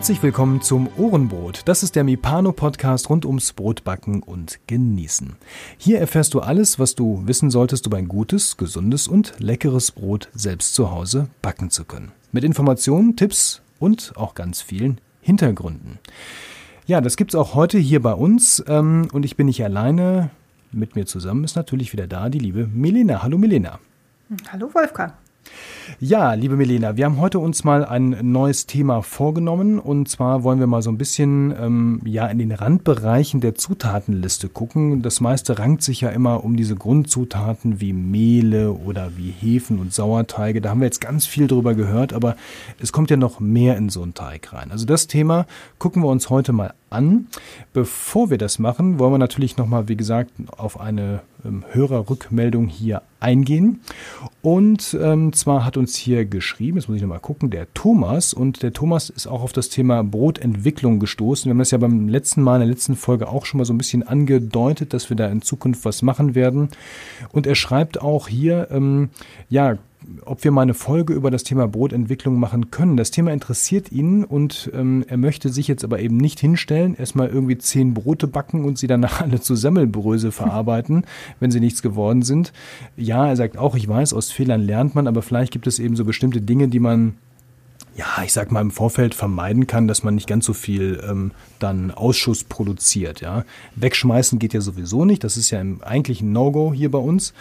[0.00, 1.60] Herzlich willkommen zum Ohrenbrot.
[1.66, 5.36] Das ist der Mipano-Podcast rund ums Brotbacken und Genießen.
[5.76, 10.30] Hier erfährst du alles, was du wissen solltest, um ein gutes, gesundes und leckeres Brot
[10.32, 12.12] selbst zu Hause backen zu können.
[12.32, 15.98] Mit Informationen, Tipps und auch ganz vielen Hintergründen.
[16.86, 20.30] Ja, das gibt's auch heute hier bei uns ähm, und ich bin nicht alleine.
[20.72, 23.22] Mit mir zusammen ist natürlich wieder da die liebe Milena.
[23.22, 23.78] Hallo Milena.
[24.50, 25.12] Hallo Wolfgang.
[25.98, 30.60] Ja, liebe Milena, wir haben heute uns mal ein neues Thema vorgenommen und zwar wollen
[30.60, 35.02] wir mal so ein bisschen ähm, ja in den Randbereichen der Zutatenliste gucken.
[35.02, 39.92] Das meiste rankt sich ja immer um diese Grundzutaten wie Mehle oder wie Hefen und
[39.92, 40.60] Sauerteige.
[40.60, 42.36] Da haben wir jetzt ganz viel drüber gehört, aber
[42.78, 44.70] es kommt ja noch mehr in so einen Teig rein.
[44.70, 45.46] Also das Thema
[45.78, 47.28] gucken wir uns heute mal an.
[47.72, 53.02] Bevor wir das machen, wollen wir natürlich nochmal, wie gesagt, auf eine ähm, Hörerrückmeldung hier
[53.20, 53.80] eingehen.
[54.42, 58.34] Und ähm, zwar hat uns hier geschrieben, jetzt muss ich nochmal gucken, der Thomas.
[58.34, 61.44] Und der Thomas ist auch auf das Thema Brotentwicklung gestoßen.
[61.46, 63.72] Wir haben das ja beim letzten Mal, in der letzten Folge auch schon mal so
[63.72, 66.68] ein bisschen angedeutet, dass wir da in Zukunft was machen werden.
[67.32, 69.10] Und er schreibt auch hier, ähm,
[69.48, 69.78] ja,
[70.24, 72.96] ob wir mal eine Folge über das Thema Brotentwicklung machen können.
[72.96, 77.28] Das Thema interessiert ihn und ähm, er möchte sich jetzt aber eben nicht hinstellen, erstmal
[77.28, 81.04] irgendwie zehn Brote backen und sie danach alle zu Semmelbröse verarbeiten,
[81.38, 82.52] wenn sie nichts geworden sind.
[82.96, 85.96] Ja, er sagt auch, ich weiß, aus Fehlern lernt man, aber vielleicht gibt es eben
[85.96, 87.14] so bestimmte Dinge, die man
[87.96, 91.32] ja, ich sag mal, im Vorfeld vermeiden kann, dass man nicht ganz so viel ähm,
[91.58, 93.20] dann Ausschuss produziert.
[93.20, 93.44] Ja.
[93.76, 95.24] Wegschmeißen geht ja sowieso nicht.
[95.24, 97.34] Das ist ja im, eigentlich ein No-Go hier bei uns.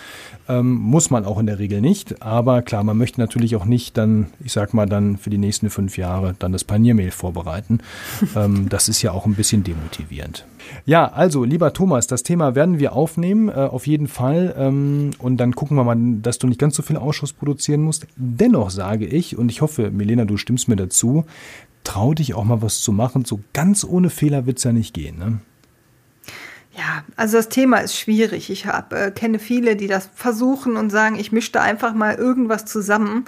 [0.50, 2.24] Ähm, muss man auch in der Regel nicht.
[2.24, 5.70] Aber klar, man möchte natürlich auch nicht dann, ich sag mal, dann für die nächsten
[5.70, 7.80] fünf Jahre dann das Paniermehl vorbereiten.
[8.36, 10.46] ähm, das ist ja auch ein bisschen demotivierend.
[10.86, 14.56] Ja, also, lieber Thomas, das Thema werden wir aufnehmen, äh, auf jeden Fall.
[14.58, 18.08] Ähm, und dann gucken wir mal, dass du nicht ganz so viel Ausschuss produzieren musst.
[18.16, 21.26] Dennoch sage ich, und ich hoffe, Milena, du stimmst mir dazu,
[21.84, 23.24] trau dich auch mal was zu machen.
[23.24, 25.18] So ganz ohne Fehler wird es ja nicht gehen.
[25.20, 25.40] Ne?
[26.80, 28.50] Ja, also das Thema ist schwierig.
[28.50, 32.16] Ich hab, äh, kenne viele, die das versuchen und sagen, ich mische da einfach mal
[32.16, 33.26] irgendwas zusammen.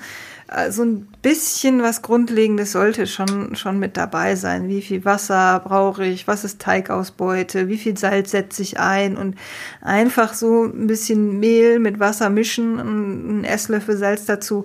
[0.47, 4.69] Äh, so ein bisschen was Grundlegendes sollte schon, schon mit dabei sein.
[4.69, 6.29] Wie viel Wasser brauche ich?
[6.29, 7.67] Was ist Teigausbeute?
[7.67, 9.17] Wie viel Salz setze ich ein?
[9.17, 9.35] Und
[9.81, 14.63] einfach so ein bisschen Mehl mit Wasser mischen, einen Esslöffel Salz dazu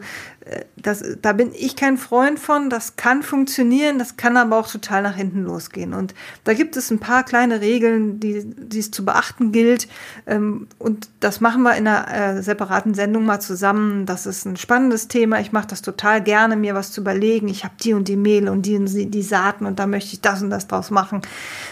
[0.76, 2.70] das, da bin ich kein Freund von.
[2.70, 5.92] Das kann funktionieren, das kann aber auch total nach hinten losgehen.
[5.92, 6.14] Und
[6.44, 9.88] da gibt es ein paar kleine Regeln, die, die es zu beachten gilt.
[10.26, 14.06] Ähm, und das machen wir in einer äh, separaten Sendung mal zusammen.
[14.06, 15.40] Das ist ein spannendes Thema.
[15.40, 17.48] Ich mache das total gerne, mir was zu überlegen.
[17.48, 20.20] Ich habe die und die Mehl und die und die Saaten und da möchte ich
[20.20, 21.22] das und das draus machen.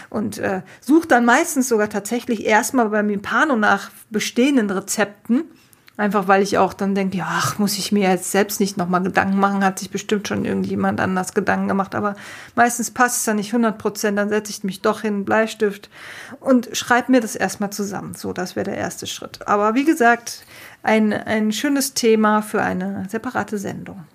[0.09, 5.45] Und äh, suche dann meistens sogar tatsächlich erstmal beim Impano nach bestehenden Rezepten
[5.97, 9.01] Einfach weil ich auch dann denke, ja, ach, muss ich mir jetzt selbst nicht nochmal
[9.01, 11.95] Gedanken machen, hat sich bestimmt schon irgendjemand anders Gedanken gemacht.
[11.95, 12.15] Aber
[12.53, 15.89] meistens passt es dann nicht 100 Prozent, dann setze ich mich doch hin, Bleistift
[16.41, 18.13] und schreibe mir das erstmal zusammen.
[18.13, 19.47] So, das wäre der erste Schritt.
[19.47, 20.43] Aber wie gesagt,
[20.83, 24.05] ein, ein schönes Thema für eine separate Sendung.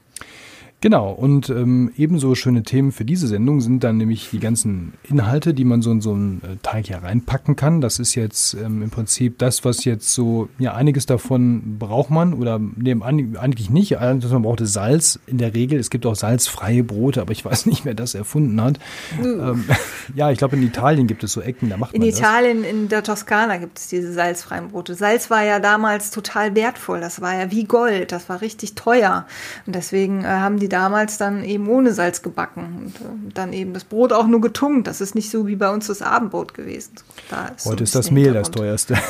[0.82, 5.52] Genau, und ähm, ebenso schöne Themen für diese Sendung sind dann nämlich die ganzen Inhalte,
[5.52, 7.82] die man so in so einen äh, Teig hier reinpacken kann.
[7.82, 12.32] Das ist jetzt ähm, im Prinzip das, was jetzt so, ja, einiges davon braucht man
[12.32, 13.98] oder nee, eigentlich nicht.
[13.98, 15.78] Also man braucht Salz in der Regel.
[15.78, 18.78] Es gibt auch salzfreie Brote, aber ich weiß nicht, wer das erfunden hat.
[19.22, 19.66] Ähm,
[20.14, 22.64] ja, ich glaube, in Italien gibt es so Ecken, da macht in man Italien, das.
[22.64, 24.94] In Italien, in der Toskana gibt es diese salzfreien Brote.
[24.94, 27.00] Salz war ja damals total wertvoll.
[27.00, 28.12] Das war ja wie Gold.
[28.12, 29.26] Das war richtig teuer.
[29.66, 33.74] Und deswegen äh, haben die damals dann eben ohne Salz gebacken und äh, dann eben
[33.74, 34.86] das Brot auch nur getunkt.
[34.86, 36.94] Das ist nicht so wie bei uns das Abendbrot gewesen.
[37.28, 38.94] Da ist Heute so ist das Mehl das teuerste.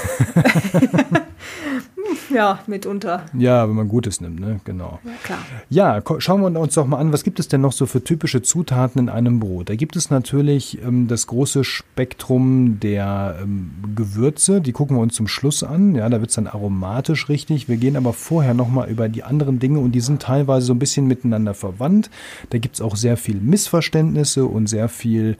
[2.30, 3.26] ja, mitunter.
[3.36, 4.60] Ja, wenn man Gutes nimmt, ne?
[4.64, 4.98] Genau.
[5.04, 5.38] Ja, klar.
[5.68, 8.42] Ja, schauen wir uns doch mal an, was gibt es denn noch so für typische
[8.42, 9.68] Zutaten in einem Brot?
[9.68, 15.14] Da gibt es natürlich ähm, das große Spektrum der ähm, Gewürze, die gucken wir uns
[15.14, 15.94] zum Schluss an.
[15.94, 17.69] Ja, da wird es dann aromatisch richtig.
[17.69, 20.78] Wir gehen aber vorher nochmal über die anderen Dinge und die sind teilweise so ein
[20.78, 22.10] bisschen miteinander verwandt.
[22.50, 25.37] Da gibt es auch sehr viel Missverständnisse und sehr viel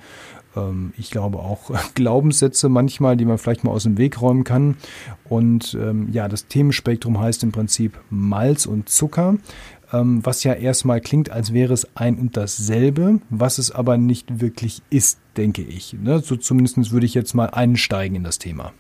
[0.57, 4.77] ähm, ich glaube auch Glaubenssätze manchmal, die man vielleicht mal aus dem Weg räumen kann.
[5.25, 9.37] Und ähm, ja, das Themenspektrum heißt im Prinzip Malz und Zucker,
[9.93, 14.41] ähm, was ja erstmal klingt, als wäre es ein und dasselbe, was es aber nicht
[14.41, 15.95] wirklich ist, denke ich.
[15.95, 16.21] Ne?
[16.21, 18.73] So zumindest würde ich jetzt mal einsteigen in das Thema.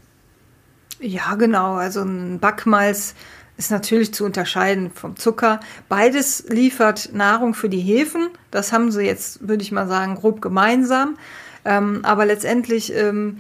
[1.01, 1.75] Ja, genau.
[1.75, 3.15] Also ein Backmalz
[3.57, 5.61] ist natürlich zu unterscheiden vom Zucker.
[5.89, 8.29] Beides liefert Nahrung für die Hefen.
[8.51, 11.17] Das haben sie jetzt, würde ich mal sagen, grob gemeinsam.
[11.65, 13.39] Ähm, aber letztendlich ähm,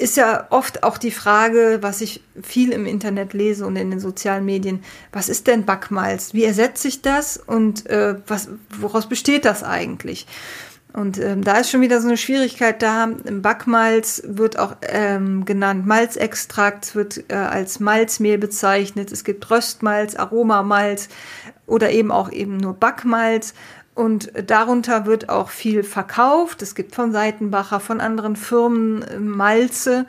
[0.00, 4.00] ist ja oft auch die Frage, was ich viel im Internet lese und in den
[4.00, 6.32] sozialen Medien, was ist denn Backmalz?
[6.32, 8.48] Wie ersetze ich das und äh, was,
[8.78, 10.26] woraus besteht das eigentlich?
[10.92, 13.10] Und ähm, da ist schon wieder so eine Schwierigkeit da.
[13.30, 19.12] Backmalz wird auch ähm, genannt Malzextrakt, wird äh, als Malzmehl bezeichnet.
[19.12, 21.08] Es gibt Röstmalz, Aromamalz
[21.66, 23.54] oder eben auch eben nur Backmalz.
[23.94, 26.62] Und darunter wird auch viel verkauft.
[26.62, 30.06] Es gibt von Seitenbacher, von anderen Firmen äh, Malze.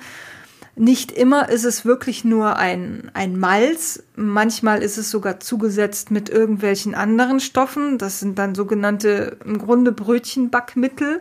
[0.76, 4.04] Nicht immer ist es wirklich nur ein, ein Malz.
[4.16, 7.98] Manchmal ist es sogar zugesetzt mit irgendwelchen anderen Stoffen.
[7.98, 11.20] Das sind dann sogenannte im Grunde Brötchenbackmittel,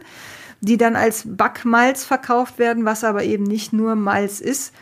[0.61, 4.73] die dann als Backmalz verkauft werden, was aber eben nicht nur Malz ist.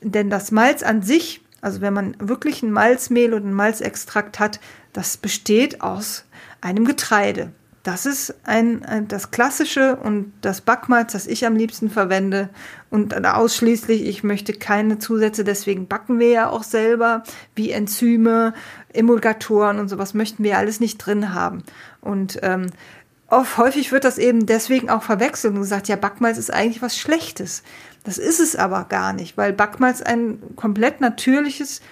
[0.00, 4.60] Denn das Malz an sich, also wenn man wirklich ein Malzmehl und ein Malzextrakt hat,
[4.92, 6.24] das besteht aus
[6.60, 7.52] einem Getreide.
[7.86, 12.48] Das ist ein, ein, das klassische und das Backmalz, das ich am liebsten verwende.
[12.90, 17.22] Und ausschließlich, ich möchte keine Zusätze, deswegen backen wir ja auch selber,
[17.54, 18.54] wie Enzyme,
[18.92, 21.62] Emulgatoren und sowas möchten wir alles nicht drin haben.
[22.00, 22.66] Und ähm,
[23.28, 26.98] oft, häufig wird das eben deswegen auch verwechselt und gesagt, ja, Backmalz ist eigentlich was
[26.98, 27.62] Schlechtes.
[28.02, 31.82] Das ist es aber gar nicht, weil Backmalz ein komplett natürliches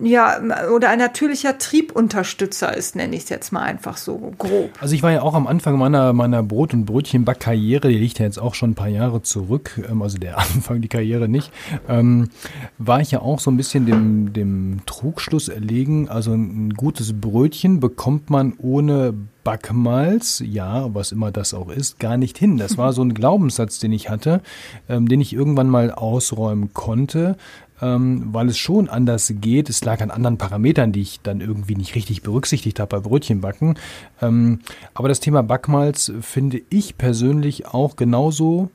[0.00, 0.40] ja,
[0.74, 4.70] oder ein natürlicher Triebunterstützer ist, nenne ich es jetzt mal einfach so grob.
[4.80, 8.24] Also ich war ja auch am Anfang meiner, meiner Brot- und Brötchenbackkarriere, die liegt ja
[8.24, 11.52] jetzt auch schon ein paar Jahre zurück, ähm, also der Anfang, die Karriere nicht,
[11.88, 12.30] ähm,
[12.78, 17.78] war ich ja auch so ein bisschen dem, dem Trugschluss erlegen, also ein gutes Brötchen
[17.78, 19.14] bekommt man ohne
[19.44, 22.56] Backmalz, ja, was immer das auch ist, gar nicht hin.
[22.56, 24.40] Das war so ein Glaubenssatz, den ich hatte,
[24.88, 27.36] ähm, den ich irgendwann mal ausräumen konnte
[27.82, 29.68] ähm, weil es schon anders geht.
[29.68, 33.78] Es lag an anderen Parametern, die ich dann irgendwie nicht richtig berücksichtigt habe bei Brötchenbacken.
[34.22, 34.60] Ähm,
[34.94, 38.70] aber das Thema Backmalz finde ich persönlich auch genauso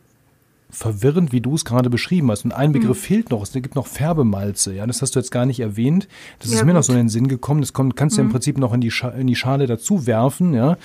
[0.72, 2.46] verwirrend, wie du es gerade beschrieben hast.
[2.46, 3.06] Und ein Begriff mhm.
[3.06, 3.42] fehlt noch.
[3.42, 4.74] Es gibt noch Färbemalze.
[4.74, 6.08] Ja, das hast du jetzt gar nicht erwähnt.
[6.40, 6.76] Das ja, ist mir gut.
[6.76, 7.62] noch so in den Sinn gekommen.
[7.62, 8.26] Das kommt, kannst du mhm.
[8.26, 8.32] ja im.
[8.34, 10.54] Prinzip noch in die, Scha in die Schale dazu werfen.
[10.54, 10.78] Ja,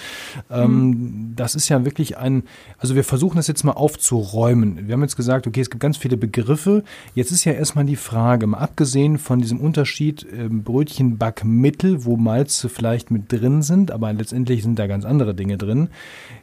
[0.51, 1.33] ähm, mhm.
[1.37, 2.45] das ist ja wirklich ein.
[2.79, 4.89] Also wir versuchen das jetzt mal aufzuräumen.
[4.89, 6.83] Wir haben jetzt gesagt, okay, es gibt ganz viele Begriffe.
[7.15, 12.71] Jetzt ist ja erstmal die Frage, mal abgesehen von diesem Unterschied äh, Brötchenbackmittel, wo Malze
[12.71, 15.89] vielleicht mit drin sind, aber letztendlich sind da ganz andere Dinge drin.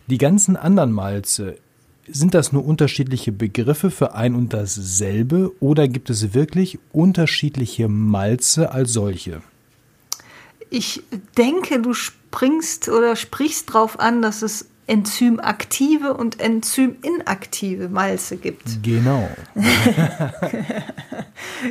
[0.08, 1.58] Die ganzen anderen Malze
[2.14, 8.72] sind das nur unterschiedliche Begriffe für ein und dasselbe oder gibt es wirklich unterschiedliche Malze
[8.72, 9.42] als solche?
[10.70, 11.04] Ich
[11.38, 18.84] denke, du springst oder sprichst darauf an, dass es enzymaktive und enzyminaktive Malze gibt.
[18.84, 19.30] Genau.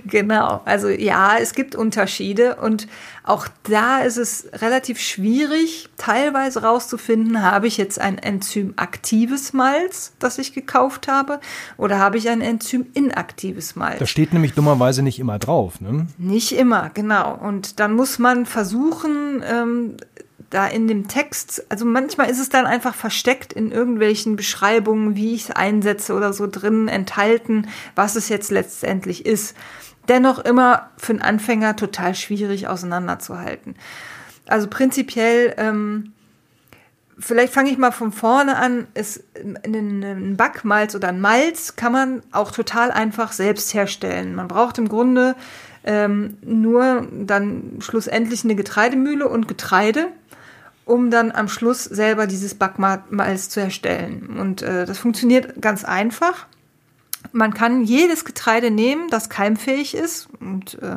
[0.06, 0.62] genau.
[0.64, 2.88] Also ja, es gibt Unterschiede und
[3.22, 10.38] auch da ist es relativ schwierig, teilweise rauszufinden, habe ich jetzt ein enzymaktives Malz, das
[10.38, 11.40] ich gekauft habe,
[11.76, 13.98] oder habe ich ein enzyminaktives Malz.
[13.98, 16.06] Das steht nämlich dummerweise nicht immer drauf, ne?
[16.16, 17.34] Nicht immer, genau.
[17.34, 19.96] Und dann muss man versuchen, ähm,
[20.50, 25.34] da in dem Text, also manchmal ist es dann einfach versteckt in irgendwelchen Beschreibungen, wie
[25.34, 29.56] ich es einsetze oder so drin enthalten, was es jetzt letztendlich ist.
[30.08, 33.76] Dennoch immer für einen Anfänger total schwierig auseinanderzuhalten.
[34.48, 36.12] Also prinzipiell, ähm,
[37.16, 42.22] vielleicht fange ich mal von vorne an, ist ein Backmalz oder ein Malz kann man
[42.32, 44.34] auch total einfach selbst herstellen.
[44.34, 45.36] Man braucht im Grunde
[45.84, 50.08] ähm, nur dann schlussendlich eine Getreidemühle und Getreide
[50.84, 54.38] um dann am Schluss selber dieses Backmalz zu erstellen.
[54.38, 56.46] Und äh, das funktioniert ganz einfach.
[57.32, 60.28] Man kann jedes Getreide nehmen, das keimfähig ist.
[60.40, 60.96] Und äh,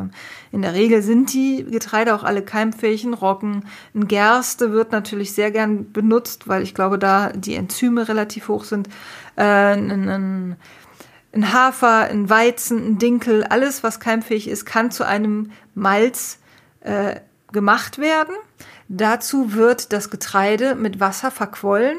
[0.52, 3.04] in der Regel sind die Getreide auch alle keimfähig.
[3.04, 8.08] Ein Roggen, ein Gerste wird natürlich sehr gern benutzt, weil ich glaube, da die Enzyme
[8.08, 8.88] relativ hoch sind.
[9.36, 10.56] Äh, ein, ein,
[11.34, 16.40] ein Hafer, ein Weizen, ein Dinkel, alles, was keimfähig ist, kann zu einem Malz
[16.80, 17.20] äh,
[17.52, 18.34] gemacht werden.
[18.88, 21.98] Dazu wird das Getreide mit Wasser verquollen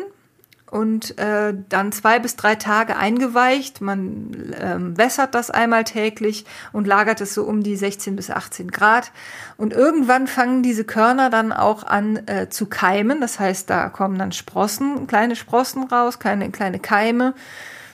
[0.75, 3.81] und äh, dann zwei bis drei Tage eingeweicht.
[3.81, 8.73] Man ähm, wässert das einmal täglich und lagert es so um die 16 bis 18
[8.73, 9.12] Grad.
[9.57, 13.21] Und irgendwann fangen diese Körner dann auch an äh, zu keimen.
[13.21, 17.35] Das heißt, da kommen dann Sprossen, kleine Sprossen raus, kleine, kleine Keime.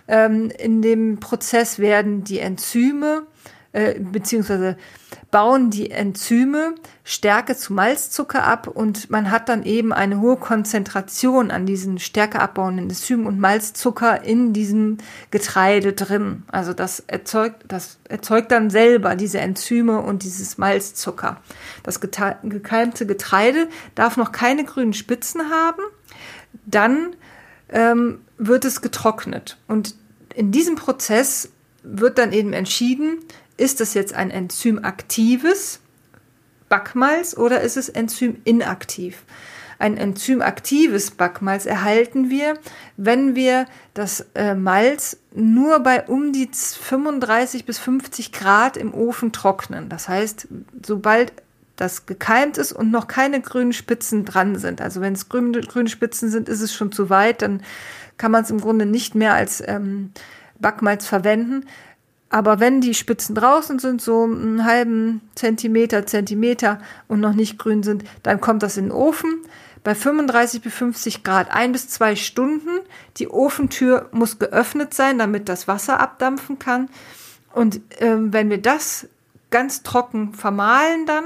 [0.08, 3.26] Ähm, in dem Prozess werden die Enzyme
[3.72, 4.78] äh, beziehungsweise
[5.30, 11.50] bauen die Enzyme Stärke zu Malzzucker ab und man hat dann eben eine hohe Konzentration
[11.50, 14.98] an diesen stärkeabbauenden Enzymen und Malzzucker in diesem
[15.30, 16.42] Getreide drin.
[16.50, 21.40] Also das erzeugt, das erzeugt dann selber diese Enzyme und dieses Malzzucker.
[21.82, 25.82] Das gekeimte Getreide darf noch keine grünen Spitzen haben.
[26.66, 27.14] Dann
[27.68, 29.94] ähm, wird es getrocknet und
[30.34, 31.50] in diesem Prozess
[31.82, 33.18] wird dann eben entschieden,
[33.60, 35.80] ist das jetzt ein enzymaktives
[36.68, 39.24] Backmalz oder ist es enzyminaktiv?
[39.80, 42.58] ein enzymaktives Backmalz erhalten wir,
[42.98, 49.32] wenn wir das äh, Malz nur bei um die 35 bis 50 Grad im Ofen
[49.32, 49.88] trocknen.
[49.88, 50.48] Das heißt,
[50.84, 51.32] sobald
[51.76, 54.82] das gekeimt ist und noch keine grünen Spitzen dran sind.
[54.82, 57.62] Also wenn es grüne, grüne Spitzen sind, ist es schon zu weit, dann
[58.18, 60.12] kann man es im Grunde nicht mehr als ähm,
[60.58, 61.64] Backmalz verwenden.
[62.30, 67.82] Aber wenn die Spitzen draußen sind, so einen halben Zentimeter, Zentimeter und noch nicht grün
[67.82, 69.42] sind, dann kommt das in den Ofen
[69.82, 72.68] bei 35 bis 50 Grad ein bis zwei Stunden.
[73.16, 76.88] Die Ofentür muss geöffnet sein, damit das Wasser abdampfen kann.
[77.52, 79.08] Und ähm, wenn wir das
[79.50, 81.24] ganz trocken vermahlen dann,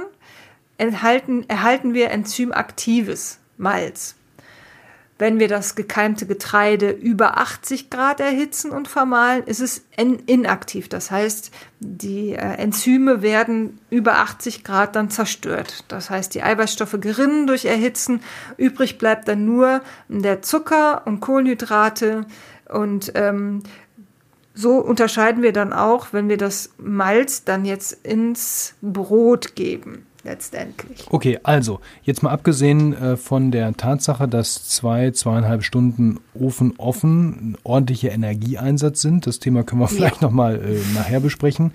[0.78, 4.16] enthalten, erhalten wir enzymaktives Malz.
[5.16, 10.88] Wenn wir das gekeimte Getreide über 80 Grad erhitzen und vermahlen, ist es inaktiv.
[10.88, 15.84] Das heißt, die äh, Enzyme werden über 80 Grad dann zerstört.
[15.86, 18.22] Das heißt, die Eiweißstoffe gerinnen durch Erhitzen.
[18.56, 22.26] Übrig bleibt dann nur der Zucker und Kohlenhydrate.
[22.68, 23.62] Und ähm,
[24.52, 31.06] so unterscheiden wir dann auch, wenn wir das Malz dann jetzt ins Brot geben letztendlich.
[31.10, 37.56] Okay, also jetzt mal abgesehen äh, von der Tatsache, dass zwei, zweieinhalb Stunden Ofen offen
[37.62, 40.28] ordentlicher Energieeinsatz sind, das Thema können wir vielleicht ja.
[40.28, 41.72] nochmal äh, nachher besprechen,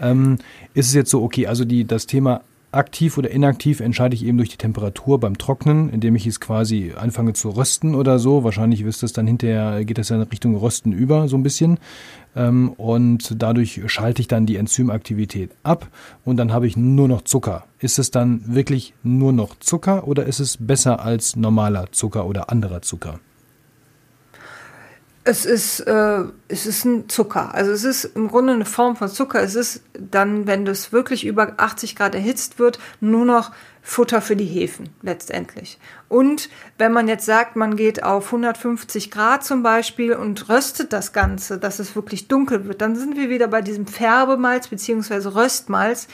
[0.00, 0.38] ähm,
[0.74, 4.38] ist es jetzt so, okay, also die, das Thema aktiv oder inaktiv entscheide ich eben
[4.38, 8.44] durch die Temperatur beim Trocknen, indem ich es quasi anfange zu rösten oder so.
[8.44, 11.78] Wahrscheinlich wirst es dann hinterher, geht das ja in Richtung Rösten über, so ein bisschen.
[12.34, 15.88] Ähm, und dadurch schalte ich dann die Enzymaktivität ab
[16.24, 17.64] und dann habe ich nur noch Zucker.
[17.78, 22.50] Ist es dann wirklich nur noch Zucker oder ist es besser als normaler Zucker oder
[22.50, 23.20] anderer Zucker?
[25.24, 27.54] Es ist, äh, es ist ein Zucker.
[27.54, 29.40] Also es ist im Grunde eine Form von Zucker.
[29.40, 33.52] Es ist dann, wenn das wirklich über 80 Grad erhitzt wird, nur noch
[33.84, 35.78] Futter für die Hefen letztendlich.
[36.08, 36.48] Und
[36.78, 41.58] wenn man jetzt sagt, man geht auf 150 Grad zum Beispiel und röstet das Ganze,
[41.58, 46.06] dass es wirklich dunkel wird, dann sind wir wieder bei diesem Färbemalz beziehungsweise Röstmalz,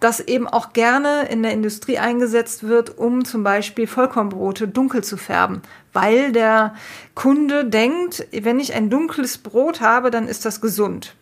[0.00, 5.16] das eben auch gerne in der Industrie eingesetzt wird, um zum Beispiel Vollkornbrote dunkel zu
[5.16, 5.62] färben,
[5.92, 6.74] weil der
[7.14, 11.14] Kunde denkt, wenn ich ein dunkles Brot habe, dann ist das gesund.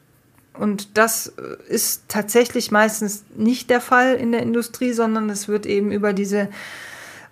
[0.54, 5.66] Und das äh, ist tatsächlich meistens nicht der Fall in der Industrie, sondern es wird
[5.66, 6.49] eben über diese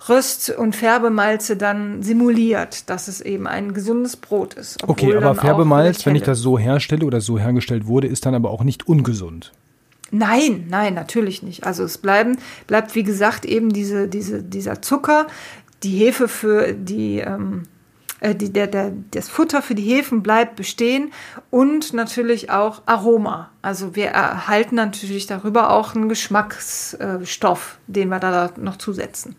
[0.09, 4.83] Röst- und Färbemalze dann simuliert, dass es eben ein gesundes Brot ist.
[4.87, 8.51] Okay, aber Färbemalz, wenn ich das so herstelle oder so hergestellt wurde, ist dann aber
[8.51, 9.53] auch nicht ungesund.
[10.11, 11.65] Nein, nein, natürlich nicht.
[11.65, 15.27] Also es bleiben, bleibt wie gesagt eben diese, diese, dieser Zucker,
[15.83, 17.65] die Hefe für die ähm,
[18.21, 21.13] äh, die, der, der, das Futter für die Hefen bleibt bestehen
[21.51, 23.51] und natürlich auch Aroma.
[23.63, 29.37] Also wir erhalten natürlich darüber auch einen Geschmacksstoff, den wir da noch zusetzen.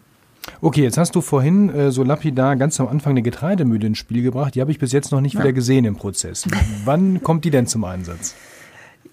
[0.62, 4.24] Okay, jetzt hast du vorhin äh, so lapidar ganz am Anfang eine Getreidemühle ins Spiel
[4.24, 4.56] gebracht.
[4.56, 5.42] Die habe ich bis jetzt noch nicht ja.
[5.42, 6.46] wieder gesehen im Prozess.
[6.86, 8.36] Wann kommt die denn zum Einsatz?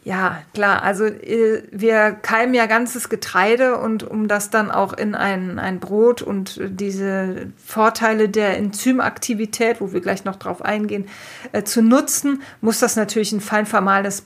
[0.06, 0.84] Ja, klar.
[0.84, 5.80] Also äh, wir keimen ja ganzes Getreide und um das dann auch in ein, ein
[5.80, 11.08] Brot und diese Vorteile der Enzymaktivität, wo wir gleich noch drauf eingehen,
[11.50, 13.66] äh, zu nutzen, muss das natürlich ein fein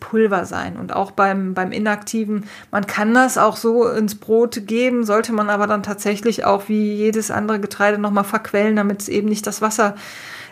[0.00, 0.76] Pulver sein.
[0.76, 5.48] Und auch beim, beim Inaktiven, man kann das auch so ins Brot geben, sollte man
[5.48, 9.62] aber dann tatsächlich auch wie jedes andere Getreide nochmal verquellen, damit es eben nicht das
[9.62, 9.94] Wasser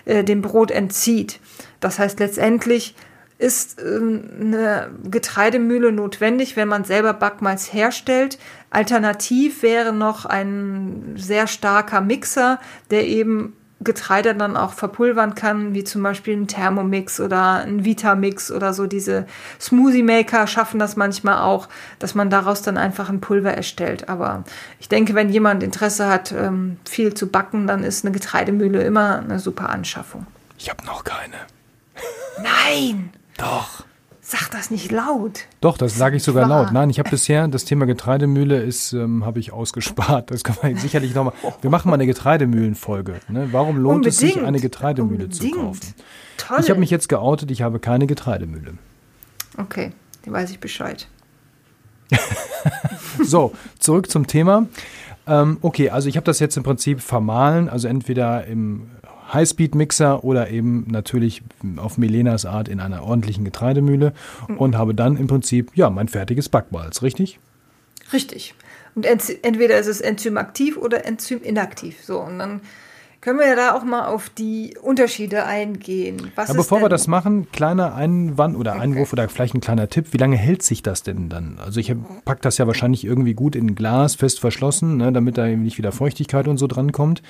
[0.07, 1.39] äh, dem Brot entzieht.
[1.81, 2.95] Das heißt letztendlich,
[3.39, 8.39] ist ähm, eine Getreidemühle notwendig, wenn man selber Backmalz herstellt.
[8.71, 12.59] Alternativ wäre noch ein sehr starker Mixer,
[12.91, 18.51] der eben Getreide dann auch verpulvern kann, wie zum Beispiel ein Thermomix oder ein Vitamix
[18.51, 18.89] oder so.
[18.89, 19.25] Diese
[19.61, 21.69] Smoothie Maker schaffen das manchmal auch,
[22.01, 24.09] dass man daraus dann einfach ein Pulver erstellt.
[24.09, 24.43] Aber
[24.81, 29.21] ich denke, wenn jemand Interesse hat, ähm, viel zu backen, dann ist eine Getreidemühle immer
[29.21, 30.27] eine super Anschaffung.
[30.59, 31.37] Ich habe noch keine.
[32.43, 33.11] Nein!
[33.39, 33.85] Doch.
[34.21, 35.47] Sag das nicht laut.
[35.63, 36.65] Doch, das sage ich sogar Wahr.
[36.65, 36.73] laut.
[36.73, 40.31] Nein, ich habe bisher das Thema Getreidemühle ist ähm, habe ich ausgespart.
[40.31, 41.33] Das kann man sicherlich nochmal.
[41.63, 43.21] Wir machen mal eine Getreidemühlenfolge.
[43.29, 43.49] Ne?
[43.53, 44.13] Warum lohnt Unbedingt.
[44.13, 45.55] es sich, eine Getreidemühle Unbedingt.
[45.55, 45.95] zu kaufen?
[46.37, 46.59] Toll.
[46.61, 47.51] Ich habe mich jetzt geoutet.
[47.51, 48.75] Ich habe keine Getreidemühle.
[49.57, 49.93] Okay,
[50.27, 51.09] dann weiß ich Bescheid.
[53.25, 54.67] so, zurück zum Thema.
[55.27, 58.91] Ähm, okay, also ich habe das jetzt im Prinzip vermahlen, also entweder im
[59.33, 61.43] Highspeed-Mixer oder eben natürlich
[61.77, 64.13] auf Milenas Art in einer ordentlichen Getreidemühle
[64.49, 64.59] mhm.
[64.59, 67.39] und habe dann im Prinzip ja mein fertiges Backmalz, richtig?
[68.13, 68.55] Richtig.
[68.95, 72.03] Und entweder ist es enzymaktiv oder enzyminaktiv.
[72.03, 72.61] So, und dann
[73.21, 76.31] können wir ja da auch mal auf die Unterschiede eingehen.
[76.37, 78.83] Was ja, bevor wir das machen, kleiner Einwand oder okay.
[78.83, 80.13] Einwurf oder vielleicht ein kleiner Tipp.
[80.13, 81.59] Wie lange hält sich das denn dann?
[81.59, 81.93] Also ich
[82.25, 85.63] packe das ja wahrscheinlich irgendwie gut in ein Glas, fest verschlossen, ne, damit da eben
[85.63, 87.23] nicht wieder Feuchtigkeit und so drankommt.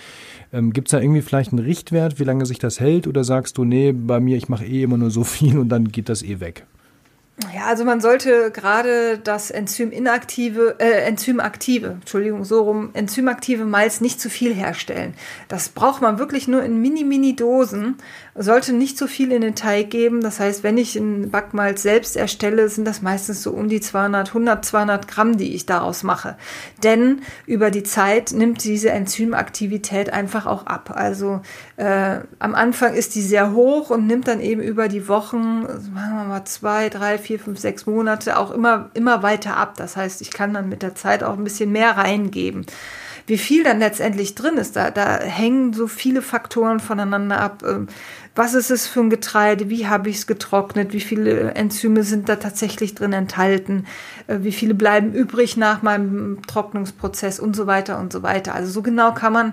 [0.52, 3.06] Ähm, Gibt es da irgendwie vielleicht einen Richtwert, wie lange sich das hält?
[3.06, 5.88] Oder sagst du, nee, bei mir, ich mache eh immer nur so viel und dann
[5.88, 6.66] geht das eh weg?
[7.54, 14.20] Ja, also man sollte gerade das Enzyminaktive, äh, Enzymaktive, Entschuldigung, so rum, enzymaktive Malz nicht
[14.20, 15.14] zu viel herstellen.
[15.46, 17.98] Das braucht man wirklich nur in mini-mini-Dosen
[18.40, 20.20] sollte nicht so viel in den Teig geben.
[20.20, 24.28] Das heißt, wenn ich ein Backmalz selbst erstelle, sind das meistens so um die 200,
[24.28, 26.36] 100, 200 Gramm, die ich daraus mache.
[26.84, 30.92] Denn über die Zeit nimmt diese Enzymaktivität einfach auch ab.
[30.94, 31.40] Also
[31.76, 36.16] äh, am Anfang ist die sehr hoch und nimmt dann eben über die Wochen, machen
[36.16, 39.74] wir mal zwei, drei, vier, fünf, sechs Monate auch immer, immer weiter ab.
[39.76, 42.66] Das heißt, ich kann dann mit der Zeit auch ein bisschen mehr reingeben.
[43.28, 47.62] Wie viel dann letztendlich drin ist, da, da hängen so viele Faktoren voneinander ab.
[47.66, 47.86] Ähm,
[48.34, 52.28] was ist es für ein Getreide, wie habe ich es getrocknet, wie viele Enzyme sind
[52.28, 53.84] da tatsächlich drin enthalten,
[54.28, 57.38] äh, wie viele bleiben übrig nach meinem Trocknungsprozess?
[57.38, 58.54] Und so weiter und so weiter.
[58.54, 59.52] Also so genau kann man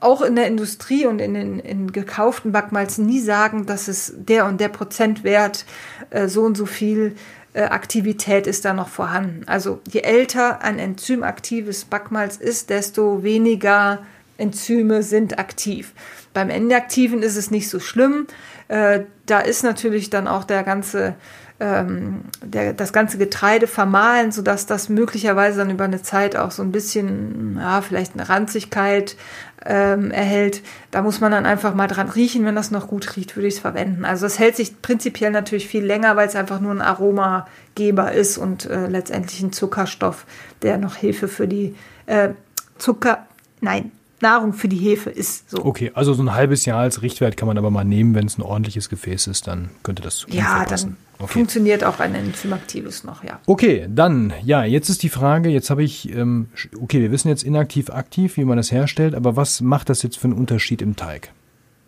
[0.00, 4.46] auch in der Industrie und in den in gekauften Backmalzen nie sagen, dass es der
[4.46, 5.64] und der Prozentwert
[6.10, 9.42] äh, so und so viel äh, Aktivität ist da noch vorhanden.
[9.46, 13.98] Also je älter ein enzymaktives Backmalz ist, desto weniger
[14.38, 15.92] Enzyme sind aktiv.
[16.32, 18.26] Beim Inaktiven ist es nicht so schlimm.
[18.68, 21.14] Äh, da ist natürlich dann auch der ganze,
[21.62, 26.60] ähm, der, das ganze Getreide vermahlen, sodass das möglicherweise dann über eine Zeit auch so
[26.62, 29.16] ein bisschen, ja, vielleicht eine Ranzigkeit
[29.64, 30.62] ähm, erhält.
[30.90, 32.44] Da muss man dann einfach mal dran riechen.
[32.44, 34.04] Wenn das noch gut riecht, würde ich es verwenden.
[34.04, 38.38] Also es hält sich prinzipiell natürlich viel länger, weil es einfach nur ein Aromageber ist
[38.38, 40.26] und äh, letztendlich ein Zuckerstoff,
[40.62, 41.76] der noch Hilfe für die
[42.06, 42.30] äh,
[42.76, 43.24] Zucker,
[43.60, 43.92] nein,
[44.22, 45.50] Nahrung für die Hefe ist.
[45.50, 45.64] So.
[45.64, 48.38] Okay, also so ein halbes Jahr als Richtwert kann man aber mal nehmen, wenn es
[48.38, 51.32] ein ordentliches Gefäß ist, dann könnte das Ja, dann okay.
[51.32, 53.40] funktioniert auch ein enzymaktives noch, ja.
[53.46, 56.48] Okay, dann, ja, jetzt ist die Frage, jetzt habe ich, ähm,
[56.80, 60.18] okay, wir wissen jetzt inaktiv, aktiv, wie man das herstellt, aber was macht das jetzt
[60.18, 61.30] für einen Unterschied im Teig?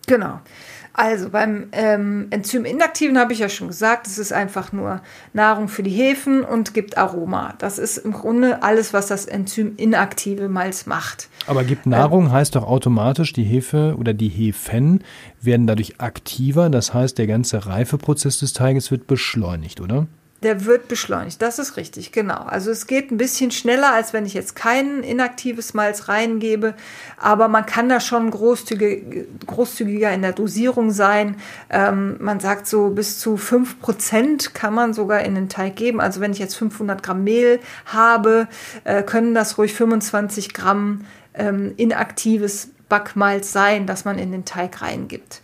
[0.07, 0.41] Genau.
[0.97, 5.03] Also beim ähm, Enzyminaktiven habe ich ja schon gesagt, es ist einfach nur
[5.33, 7.55] Nahrung für die Hefen und gibt Aroma.
[7.59, 11.29] Das ist im Grunde alles, was das Enzyminaktive Malz macht.
[11.49, 15.03] Aber gibt Nahrung ähm, heißt doch automatisch, die Hefe oder die Hefen
[15.43, 16.71] werden dadurch aktiver.
[16.71, 20.07] Das heißt, der ganze Reifeprozess des Teiges wird beschleunigt, oder?
[20.45, 22.43] Der wird beschleunigt, das ist richtig, genau.
[22.43, 26.75] Also es geht ein bisschen schneller, als wenn ich jetzt kein inaktives Malz reingebe,
[27.17, 31.37] aber man kann da schon großzügig, großzügiger in der Dosierung sein.
[31.71, 35.99] Ähm, man sagt so bis zu fünf Prozent kann man sogar in den Teig geben.
[35.99, 38.47] Also wenn ich jetzt 500 Gramm Mehl habe,
[38.85, 44.83] äh, können das ruhig 25 Gramm ähm, inaktives Backmalz sein, das man in den Teig
[44.83, 45.41] reingibt.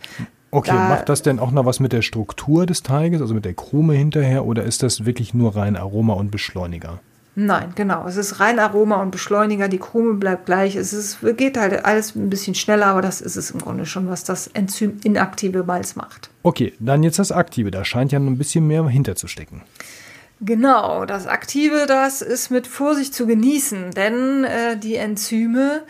[0.51, 3.45] Okay, da, macht das denn auch noch was mit der Struktur des Teiges, also mit
[3.45, 6.99] der Krume hinterher, oder ist das wirklich nur rein Aroma und Beschleuniger?
[7.35, 8.05] Nein, genau.
[8.05, 9.69] Es ist rein Aroma und Beschleuniger.
[9.69, 10.75] Die Krume bleibt gleich.
[10.75, 14.09] Es ist, geht halt alles ein bisschen schneller, aber das ist es im Grunde schon,
[14.09, 16.29] was das Enzym inaktive Malz macht.
[16.43, 17.71] Okay, dann jetzt das Aktive.
[17.71, 19.61] Da scheint ja noch ein bisschen mehr hinterzustecken.
[20.41, 25.83] Genau, das Aktive, das ist mit Vorsicht zu genießen, denn äh, die Enzyme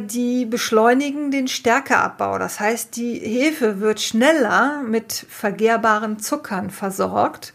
[0.00, 2.38] die beschleunigen den Stärkeabbau.
[2.38, 7.52] Das heißt, die Hefe wird schneller mit vergehrbaren Zuckern versorgt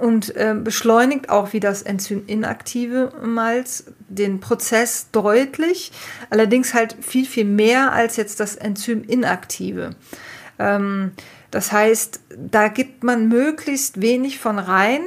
[0.00, 5.92] und äh, beschleunigt auch wie das Enzym-inaktive Malz den Prozess deutlich,
[6.30, 9.90] allerdings halt viel, viel mehr als jetzt das Enzym-inaktive.
[10.58, 11.12] Ähm,
[11.50, 15.02] das heißt, da gibt man möglichst wenig von rein,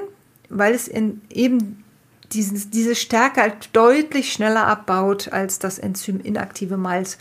[0.49, 1.83] weil es eben
[2.34, 7.17] diesen, diese Stärke halt deutlich schneller abbaut als das Enzym inaktive Malz.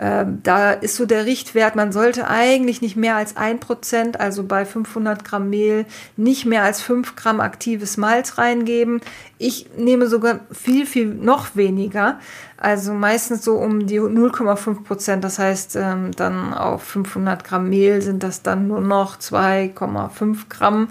[0.00, 4.44] Ähm, da ist so der Richtwert, man sollte eigentlich nicht mehr als ein Prozent, also
[4.44, 9.00] bei 500 Gramm Mehl nicht mehr als 5 Gramm aktives Malz reingeben.
[9.38, 12.20] Ich nehme sogar viel, viel noch weniger,
[12.56, 15.24] also meistens so um die 0,5 Prozent.
[15.24, 20.90] Das heißt, ähm, dann auf 500 Gramm Mehl sind das dann nur noch 2,5 Gramm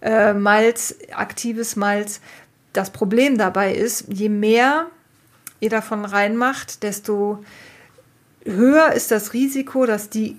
[0.00, 2.20] äh, Malz, aktives Malz.
[2.74, 4.88] Das Problem dabei ist, je mehr
[5.60, 7.42] ihr davon reinmacht, desto
[8.44, 10.36] höher ist das Risiko, dass die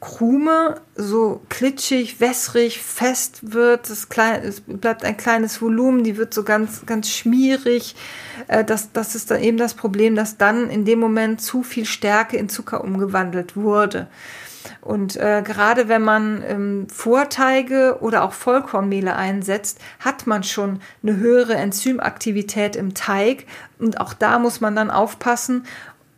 [0.00, 3.90] Krume so klitschig, wässrig, fest wird.
[3.90, 7.96] Es, bleibt ein kleines Volumen, die wird so ganz, ganz schmierig.
[8.46, 11.84] Äh, das, das ist dann eben das Problem, dass dann in dem Moment zu viel
[11.84, 14.06] Stärke in Zucker umgewandelt wurde.
[14.88, 21.18] Und äh, gerade wenn man ähm, Vorteige oder auch Vollkornmehle einsetzt, hat man schon eine
[21.18, 23.44] höhere Enzymaktivität im Teig.
[23.78, 25.66] Und auch da muss man dann aufpassen.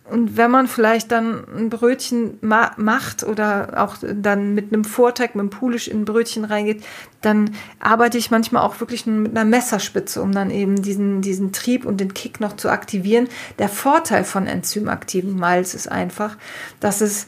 [0.08, 5.34] und wenn man vielleicht dann ein Brötchen ma macht oder auch dann mit einem Vorteig,
[5.34, 6.84] mit einem Pulisch in ein Brötchen reingeht,
[7.22, 11.50] dann arbeite ich manchmal auch wirklich nur mit einer Messerspitze, um dann eben diesen, diesen
[11.50, 13.28] Trieb und den Kick noch zu aktivieren.
[13.58, 16.36] Der Vorteil von enzymaktiven Malz ist einfach,
[16.78, 17.26] dass es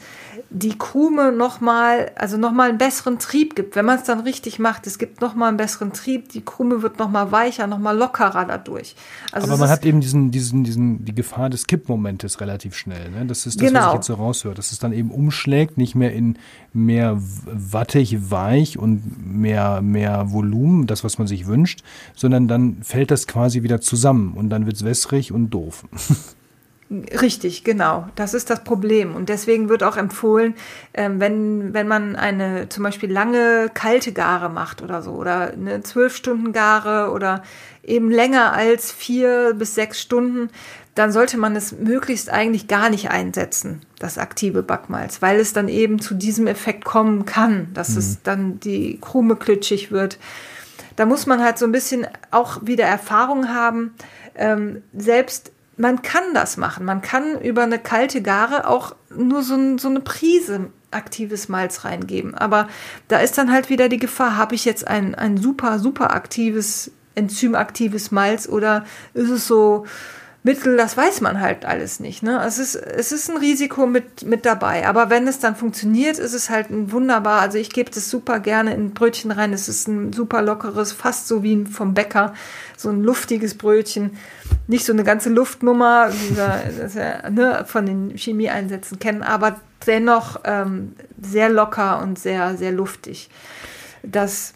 [0.53, 4.85] die Krume nochmal, also nochmal einen besseren Trieb gibt, wenn man es dann richtig macht.
[4.85, 8.95] Es gibt nochmal einen besseren Trieb, die Krume wird nochmal weicher, nochmal lockerer dadurch.
[9.31, 13.09] Also Aber man hat eben diesen, diesen, diesen, die Gefahr des Kippmomentes relativ schnell.
[13.09, 13.25] Ne?
[13.25, 13.79] Das ist das, genau.
[13.79, 14.53] was ich jetzt so raushöre.
[14.53, 16.37] Dass es dann eben umschlägt, nicht mehr in
[16.71, 21.83] mehr wattig, weich und mehr, mehr Volumen, das, was man sich wünscht,
[22.15, 25.85] sondern dann fällt das quasi wieder zusammen und dann wird es wässrig und doof.
[26.93, 28.07] Richtig, genau.
[28.15, 29.15] Das ist das Problem.
[29.15, 30.53] Und deswegen wird auch empfohlen,
[30.93, 35.81] ähm, wenn, wenn man eine zum Beispiel lange kalte Gare macht oder so, oder eine
[35.81, 37.43] zwölf Stunden Gare oder
[37.83, 40.49] eben länger als vier bis sechs Stunden,
[40.95, 45.67] dann sollte man es möglichst eigentlich gar nicht einsetzen, das aktive Backmalz, weil es dann
[45.67, 47.97] eben zu diesem Effekt kommen kann, dass mhm.
[47.97, 50.19] es dann die Krume klitschig wird.
[50.95, 53.95] Da muss man halt so ein bisschen auch wieder Erfahrung haben.
[54.35, 56.85] Ähm, selbst man kann das machen.
[56.85, 62.35] Man kann über eine kalte Gare auch nur so, so eine Prise aktives Malz reingeben.
[62.35, 62.67] Aber
[63.07, 66.91] da ist dann halt wieder die Gefahr, habe ich jetzt ein, ein super, super aktives,
[67.15, 69.85] enzymaktives Malz oder ist es so,
[70.45, 72.21] Mittel, das weiß man halt alles nicht.
[72.21, 72.41] Ne?
[72.45, 74.85] Es, ist, es ist ein Risiko mit, mit dabei.
[74.85, 77.39] Aber wenn es dann funktioniert, ist es halt ein wunderbar.
[77.39, 79.53] Also ich gebe das super gerne in Brötchen rein.
[79.53, 82.33] Es ist ein super lockeres, fast so wie vom Bäcker.
[82.75, 84.17] So ein luftiges Brötchen.
[84.67, 86.61] Nicht so eine ganze Luftnummer, wie wir
[86.93, 93.29] ja, ne, von den Chemieeinsätzen kennen, aber dennoch ähm, sehr locker und sehr, sehr luftig.
[94.03, 94.53] Das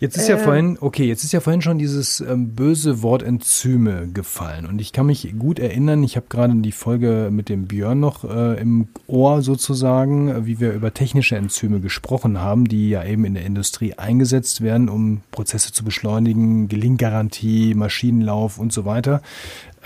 [0.00, 3.22] Jetzt ist ja äh, vorhin, okay, jetzt ist ja vorhin schon dieses ähm, böse Wort
[3.22, 4.64] Enzyme gefallen.
[4.64, 8.24] Und ich kann mich gut erinnern, ich habe gerade die Folge mit dem Björn noch
[8.24, 13.34] äh, im Ohr sozusagen, wie wir über technische Enzyme gesprochen haben, die ja eben in
[13.34, 19.20] der Industrie eingesetzt werden, um Prozesse zu beschleunigen, Gelinggarantie, Maschinenlauf und so weiter.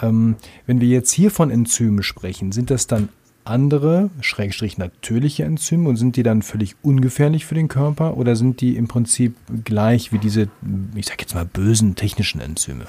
[0.01, 3.09] Ähm, wenn wir jetzt hier von Enzymen sprechen, sind das dann
[3.45, 8.61] andere, schrägstrich natürliche Enzyme und sind die dann völlig ungefährlich für den Körper oder sind
[8.61, 10.49] die im Prinzip gleich wie diese,
[10.95, 12.87] ich sag jetzt mal, bösen technischen Enzyme?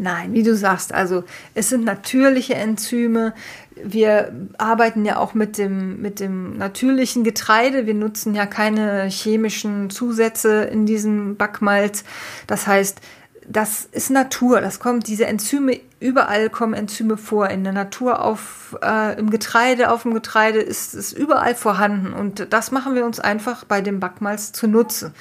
[0.00, 3.34] Nein, wie du sagst, also es sind natürliche Enzyme.
[3.74, 7.84] Wir arbeiten ja auch mit dem, mit dem natürlichen Getreide.
[7.86, 12.04] Wir nutzen ja keine chemischen Zusätze in diesem Backmalz.
[12.46, 13.00] Das heißt,
[13.48, 14.60] das ist Natur.
[14.60, 17.48] Das kommt, diese Enzyme, überall kommen Enzyme vor.
[17.48, 22.12] In der Natur, auf, äh, im Getreide, auf dem Getreide ist es überall vorhanden.
[22.12, 25.12] Und das machen wir uns einfach bei dem Backmalz zunutze.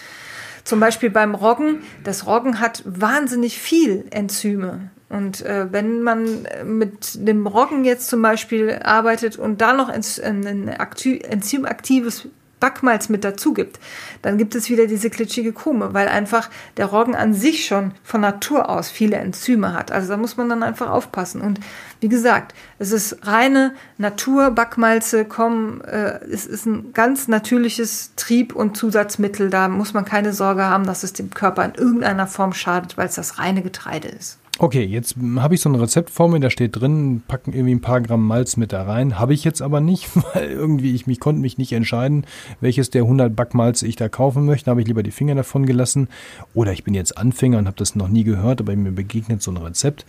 [0.64, 1.82] Zum Beispiel beim Roggen.
[2.04, 4.92] Das Roggen hat wahnsinnig viel Enzyme.
[5.10, 10.04] Und äh, wenn man mit dem Roggen jetzt zum Beispiel arbeitet und da noch ein,
[10.22, 12.28] ein enzymaktives
[12.60, 13.80] Backmalz mit dazu gibt,
[14.22, 18.22] dann gibt es wieder diese klitschige Krume, weil einfach der Roggen an sich schon von
[18.22, 19.92] Natur aus viele Enzyme hat.
[19.92, 21.42] Also da muss man dann einfach aufpassen.
[21.42, 21.60] Und
[22.00, 28.56] wie gesagt, es ist reine Natur, Backmalze kommen, äh, es ist ein ganz natürliches Trieb-
[28.56, 29.50] und Zusatzmittel.
[29.50, 33.08] Da muss man keine Sorge haben, dass es dem Körper in irgendeiner Form schadet, weil
[33.08, 34.40] es das reine Getreide ist.
[34.60, 37.82] Okay, jetzt habe ich so ein Rezept vor mir, da steht drin, packen irgendwie ein
[37.82, 39.20] paar Gramm Malz mit da rein.
[39.20, 42.26] Habe ich jetzt aber nicht, weil irgendwie ich mich konnte mich nicht entscheiden,
[42.60, 44.72] welches der 100 Backmalz ich da kaufen möchte.
[44.72, 46.08] Habe ich lieber die Finger davon gelassen.
[46.56, 49.52] Oder ich bin jetzt Anfänger und habe das noch nie gehört, aber mir begegnet so
[49.52, 50.08] ein Rezept.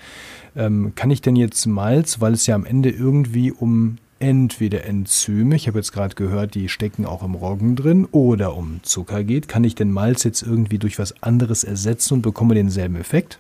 [0.56, 5.56] Ähm, kann ich denn jetzt Malz, weil es ja am Ende irgendwie um entweder Enzyme,
[5.56, 9.46] ich habe jetzt gerade gehört, die stecken auch im Roggen drin, oder um Zucker geht,
[9.46, 13.38] kann ich den Malz jetzt irgendwie durch was anderes ersetzen und bekomme denselben Effekt?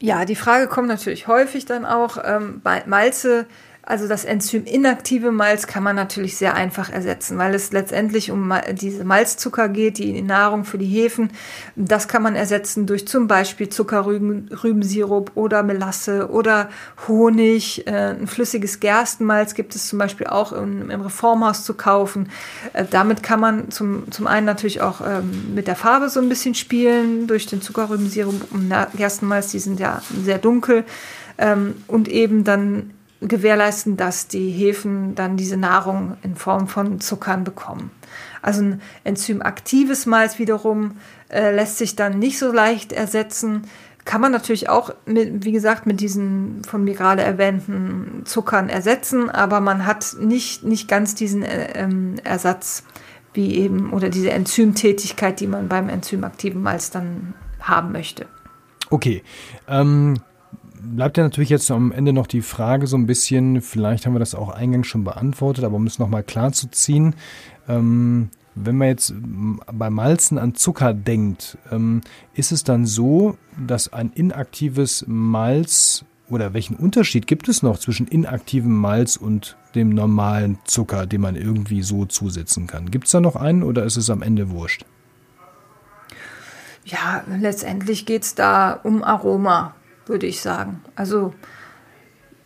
[0.00, 2.18] Ja, die Frage kommt natürlich häufig dann auch.
[2.24, 3.46] Ähm, Malze
[3.88, 8.52] also das Enzym inaktive Malz kann man natürlich sehr einfach ersetzen, weil es letztendlich um
[8.72, 11.30] diese Malzzucker geht, die Nahrung für die Hefen.
[11.74, 16.68] Das kann man ersetzen durch zum Beispiel Zuckerrübensirup oder Melasse oder
[17.08, 17.86] Honig.
[17.86, 22.28] Äh, ein flüssiges Gerstenmalz gibt es zum Beispiel auch im, im Reformhaus zu kaufen.
[22.74, 26.28] Äh, damit kann man zum, zum einen natürlich auch ähm, mit der Farbe so ein
[26.28, 30.84] bisschen spielen durch den Zuckerrübensirup und Gerstenmalz, die sind ja sehr dunkel.
[31.38, 37.44] Ähm, und eben dann gewährleisten, dass die Hefen dann diese Nahrung in Form von Zuckern
[37.44, 37.90] bekommen.
[38.42, 43.62] Also ein enzymaktives Malz wiederum äh, lässt sich dann nicht so leicht ersetzen.
[44.04, 49.28] Kann man natürlich auch, mit, wie gesagt, mit diesen von mir gerade erwähnten Zuckern ersetzen,
[49.28, 52.84] aber man hat nicht, nicht ganz diesen äh, ähm, Ersatz
[53.34, 58.26] wie eben oder diese Enzymtätigkeit, die man beim enzymaktiven Malz dann haben möchte.
[58.90, 59.22] Okay.
[59.68, 60.14] Ähm,
[60.80, 64.20] bleibt ja natürlich jetzt am Ende noch die Frage so ein bisschen, vielleicht haben wir
[64.20, 67.14] das auch eingangs schon beantwortet, aber um es nochmal klar zu ziehen,
[67.68, 69.14] ähm, wenn man jetzt
[69.72, 72.00] bei Malzen an Zucker denkt, ähm,
[72.34, 73.36] ist es dann so,
[73.66, 79.90] dass ein inaktives Malz oder welchen Unterschied gibt es noch zwischen inaktivem Malz und dem
[79.90, 82.90] normalen Zucker, den man irgendwie so zusetzen kann?
[82.90, 84.84] Gibt es da noch einen oder ist es am Ende wurscht?
[86.84, 89.74] Ja, letztendlich geht es da um Aroma,
[90.08, 90.82] würde ich sagen.
[90.96, 91.34] Also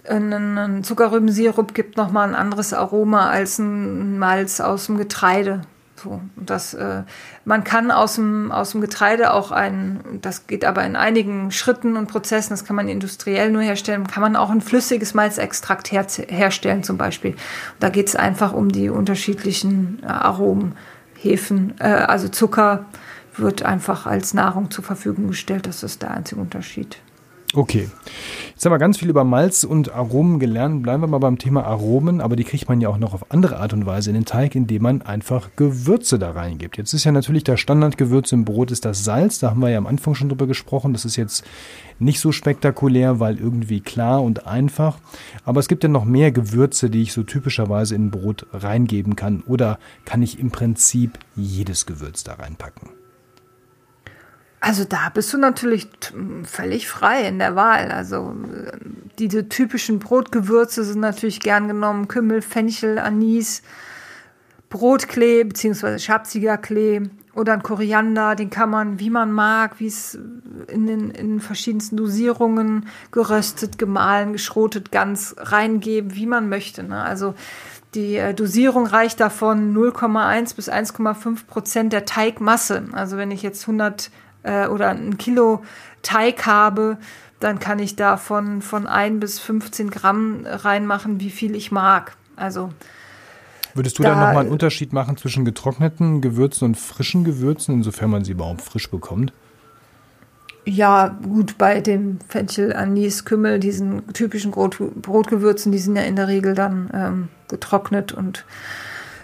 [0.08, 5.62] ein Zuckerrübensirup gibt nochmal ein anderes Aroma als ein Malz aus dem Getreide.
[6.02, 7.02] So, das, äh,
[7.44, 11.96] man kann aus dem, aus dem Getreide auch ein, das geht aber in einigen Schritten
[11.96, 16.04] und Prozessen, das kann man industriell nur herstellen, kann man auch ein flüssiges Malzextrakt her,
[16.28, 17.36] herstellen zum Beispiel.
[17.78, 20.74] Da geht es einfach um die unterschiedlichen äh, Aromen,
[21.14, 22.86] Hefen, äh, also Zucker
[23.36, 25.66] wird einfach als Nahrung zur Verfügung gestellt.
[25.66, 26.98] Das ist der einzige Unterschied.
[27.54, 27.88] Okay.
[28.52, 30.82] Jetzt haben wir ganz viel über Malz und Aromen gelernt.
[30.82, 33.58] Bleiben wir mal beim Thema Aromen, aber die kriegt man ja auch noch auf andere
[33.58, 36.78] Art und Weise in den Teig, indem man einfach Gewürze da reingibt.
[36.78, 39.38] Jetzt ist ja natürlich der Standardgewürz im Brot ist das Salz.
[39.40, 40.92] Da haben wir ja am Anfang schon drüber gesprochen.
[40.92, 41.44] Das ist jetzt
[41.98, 44.98] nicht so spektakulär, weil irgendwie klar und einfach.
[45.44, 49.42] Aber es gibt ja noch mehr Gewürze, die ich so typischerweise in Brot reingeben kann.
[49.46, 53.01] Oder kann ich im Prinzip jedes Gewürz da reinpacken?
[54.64, 55.88] Also da bist du natürlich
[56.44, 57.90] völlig frei in der Wahl.
[57.90, 58.32] Also
[59.18, 62.06] diese typischen Brotgewürze sind natürlich gern genommen.
[62.06, 63.62] Kümmel, Fenchel, Anis,
[64.70, 65.98] Brotklee bzw.
[65.98, 67.02] Schabzigerklee
[67.34, 70.16] oder ein Koriander, den kann man, wie man mag, wie es
[70.68, 76.84] in den in verschiedensten Dosierungen geröstet, gemahlen, geschrotet, ganz reingeben, wie man möchte.
[76.84, 77.02] Ne?
[77.02, 77.34] Also
[77.94, 82.84] die äh, Dosierung reicht davon 0,1 bis 1,5 Prozent der Teigmasse.
[82.92, 84.12] Also wenn ich jetzt 100
[84.42, 85.62] äh, oder ein Kilo
[86.02, 86.98] Teig habe,
[87.40, 92.16] dann kann ich da von, von 1 bis 15 Gramm reinmachen, wie viel ich mag.
[92.36, 92.70] Also
[93.74, 98.10] Würdest du da, da nochmal einen Unterschied machen zwischen getrockneten Gewürzen und frischen Gewürzen, insofern
[98.10, 99.32] man sie überhaupt frisch bekommt?
[100.64, 106.14] Ja, gut, bei dem Fenchel, Anis, Kümmel, diesen typischen Brot, Brotgewürzen, die sind ja in
[106.14, 108.44] der Regel dann ähm, getrocknet und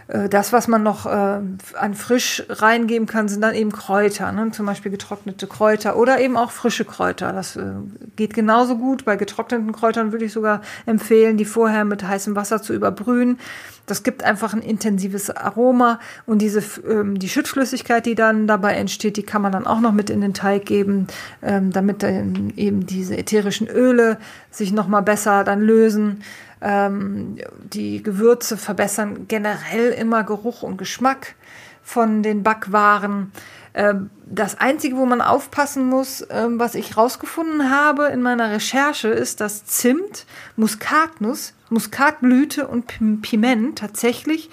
[0.08, 4.50] das, was man noch äh, an frisch reingeben kann, sind dann eben Kräuter, ne?
[4.52, 7.34] zum Beispiel getrocknete Kräuter oder eben auch frische Kräuter.
[7.34, 7.72] Das äh,
[8.16, 9.04] geht genauso gut.
[9.04, 13.38] Bei getrockneten Kräutern würde ich sogar empfehlen, die vorher mit heißem Wasser zu überbrühen.
[13.84, 19.16] Das gibt einfach ein intensives Aroma und diese ähm, die Schüttflüssigkeit, die dann dabei entsteht,
[19.16, 21.06] die kann man dann auch noch mit in den Teig geben,
[21.42, 24.18] ähm, damit dann eben diese ätherischen Öle
[24.50, 26.22] sich noch mal besser dann lösen.
[26.60, 27.38] Ähm,
[27.72, 31.34] die Gewürze verbessern generell immer Geruch und Geschmack
[31.82, 33.32] von den Backwaren.
[33.74, 39.08] Ähm, das Einzige, wo man aufpassen muss, ähm, was ich rausgefunden habe in meiner Recherche,
[39.08, 42.86] ist, dass Zimt, Muskatnuss, Muskatblüte und
[43.22, 44.50] Piment tatsächlich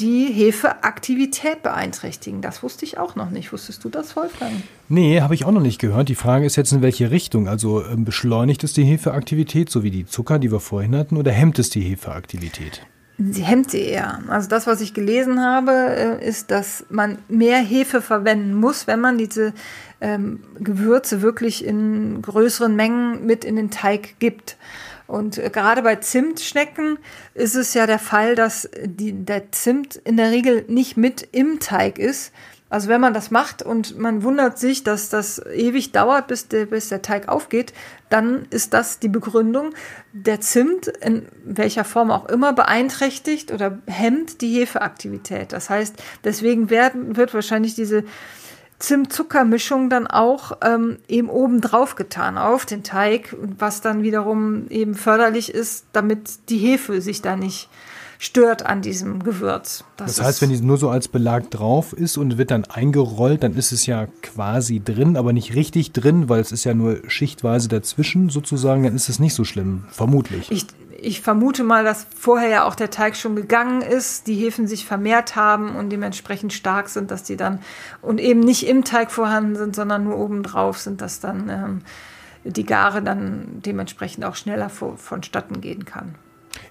[0.00, 2.40] die Hefeaktivität beeinträchtigen.
[2.40, 3.52] Das wusste ich auch noch nicht.
[3.52, 4.52] Wusstest du das, Wolfgang?
[4.88, 6.08] Nee, habe ich auch noch nicht gehört.
[6.08, 7.48] Die Frage ist jetzt, in welche Richtung.
[7.48, 11.32] Also ähm, beschleunigt es die Hefeaktivität, so wie die Zucker, die wir vorhin hatten, oder
[11.32, 12.82] hemmt es die Hefeaktivität?
[13.18, 14.20] Sie hemmt sie eher.
[14.28, 19.00] Also das, was ich gelesen habe, äh, ist, dass man mehr Hefe verwenden muss, wenn
[19.00, 19.52] man diese
[20.00, 24.56] ähm, Gewürze wirklich in größeren Mengen mit in den Teig gibt.
[25.10, 26.98] Und äh, gerade bei Zimtschnecken
[27.34, 31.58] ist es ja der Fall, dass die, der Zimt in der Regel nicht mit im
[31.58, 32.32] Teig ist.
[32.68, 36.66] Also wenn man das macht und man wundert sich, dass das ewig dauert, bis der,
[36.66, 37.72] bis der Teig aufgeht,
[38.10, 39.74] dann ist das die Begründung.
[40.12, 45.52] Der Zimt, in welcher Form auch immer, beeinträchtigt oder hemmt die Hefeaktivität.
[45.52, 48.04] Das heißt, deswegen werden, wird wahrscheinlich diese
[48.80, 54.94] Zimt-Zucker-Mischung dann auch ähm, eben oben drauf getan auf den Teig, was dann wiederum eben
[54.94, 57.68] förderlich ist, damit die Hefe sich da nicht
[58.18, 59.84] stört an diesem Gewürz.
[59.96, 63.42] Das, das heißt, wenn die nur so als Belag drauf ist und wird dann eingerollt,
[63.42, 67.00] dann ist es ja quasi drin, aber nicht richtig drin, weil es ist ja nur
[67.08, 70.50] schichtweise dazwischen sozusagen, dann ist es nicht so schlimm, vermutlich.
[70.50, 70.66] Ich,
[71.02, 74.84] ich vermute mal, dass vorher ja auch der Teig schon gegangen ist, die Hefen sich
[74.84, 77.60] vermehrt haben und dementsprechend stark sind, dass die dann
[78.02, 81.80] und eben nicht im Teig vorhanden sind, sondern nur oben drauf sind, dass dann ähm,
[82.44, 86.14] die Gare dann dementsprechend auch schneller vor, vonstatten gehen kann.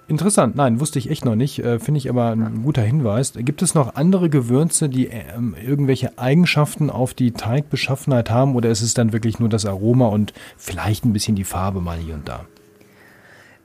[0.08, 2.48] Interessant, nein, wusste ich echt noch nicht, äh, finde ich aber ein ja.
[2.62, 3.32] guter Hinweis.
[3.34, 5.22] Gibt es noch andere Gewürze, die äh,
[5.64, 10.32] irgendwelche Eigenschaften auf die Teigbeschaffenheit haben oder ist es dann wirklich nur das Aroma und
[10.56, 12.44] vielleicht ein bisschen die Farbe mal hier und da?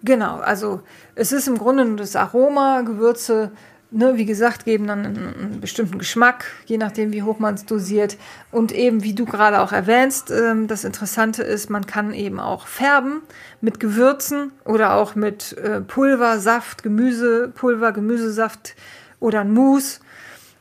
[0.06, 0.82] Genau, also
[1.16, 2.82] es ist im Grunde nur das Aroma.
[2.82, 3.52] Gewürze
[3.92, 8.18] ne, wie gesagt, geben dann einen, bestimmten Geschmack, je nachdem, wie hoch man es dosiert.
[8.52, 12.68] Und eben, wie du gerade auch erwähnst, ähm, das Interessante ist, man kann eben auch
[12.68, 13.22] färben
[13.62, 18.76] mit Gewürzen oder auch mit äh, Pulver, Saft, Gemüsepulver, Gemüsesaft
[19.20, 20.00] oder Mousse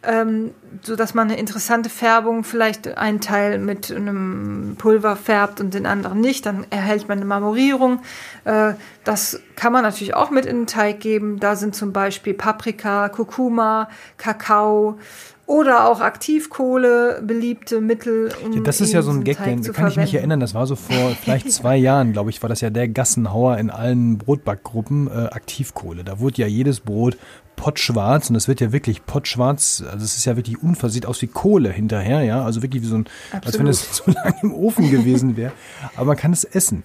[0.02, 5.74] ähm, so dass man eine interessante Färbung vielleicht einen Teil mit einem Pulver färbt und
[5.74, 6.46] den anderen nicht.
[6.46, 8.00] Dann erhält man eine Marmorierung.
[8.44, 11.38] Äh, das kann man natürlich auch mit in den Teig geben.
[11.40, 14.98] Da sind zum Beispiel Paprika, Kurkuma, Kakao,
[15.46, 18.32] oder auch Aktivkohle, beliebte Mittel.
[18.42, 20.40] Um ja, das ist ja so ein Gag, den kann ich mich erinnern.
[20.40, 23.68] Das war so vor vielleicht zwei Jahren, glaube ich, war das ja der Gassenhauer in
[23.70, 26.02] allen Brotbackgruppen, äh, Aktivkohle.
[26.02, 27.18] Da wurde ja jedes Brot
[27.56, 31.26] pottschwarz und es wird ja wirklich pottschwarz, also es ist ja wirklich unversieht aus wie
[31.26, 33.46] Kohle hinterher, ja, also wirklich wie so ein, Absolut.
[33.46, 35.52] als wenn es zu lange im Ofen gewesen wäre,
[35.96, 36.84] aber man kann es essen.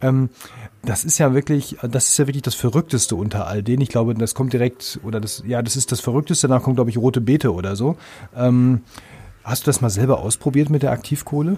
[0.00, 0.30] Ähm,
[0.82, 3.82] das ist ja wirklich, das ist ja wirklich das Verrückteste unter all denen.
[3.82, 6.90] Ich glaube, das kommt direkt, oder das, ja, das ist das Verrückteste, danach kommt, glaube
[6.90, 7.96] ich, rote Beete oder so.
[8.34, 8.82] Ähm,
[9.44, 11.56] hast du das mal selber ausprobiert mit der Aktivkohle?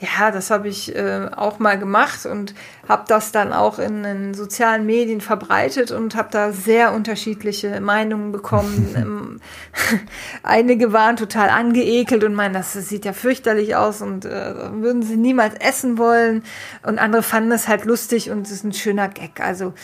[0.00, 2.54] Ja, das habe ich äh, auch mal gemacht und
[2.86, 8.32] habe das dann auch in den sozialen Medien verbreitet und habe da sehr unterschiedliche Meinungen
[8.32, 8.84] bekommen.
[8.96, 9.40] Ähm,
[10.42, 15.16] einige waren total angeekelt und meinen, das sieht ja fürchterlich aus und äh, würden sie
[15.16, 16.42] niemals essen wollen.
[16.82, 19.40] Und andere fanden es halt lustig und es ist ein schöner Gag.
[19.40, 19.74] Also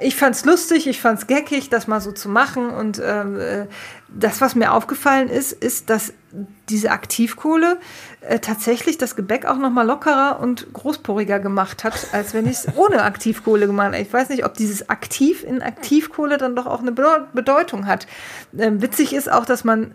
[0.00, 2.70] ich fand's lustig, ich fand's geckig, das mal so zu machen.
[2.70, 3.66] Und ähm, äh,
[4.14, 6.12] das, was mir aufgefallen ist, ist, dass
[6.68, 7.78] diese Aktivkohle
[8.20, 12.58] äh, tatsächlich das Gebäck auch noch mal lockerer und großporiger gemacht hat, als wenn ich
[12.58, 13.98] es ohne Aktivkohle gemacht habe.
[13.98, 18.06] Ich weiß nicht, ob dieses Aktiv in Aktivkohle dann doch auch eine Bedeutung hat.
[18.56, 19.94] Ähm, witzig ist auch, dass man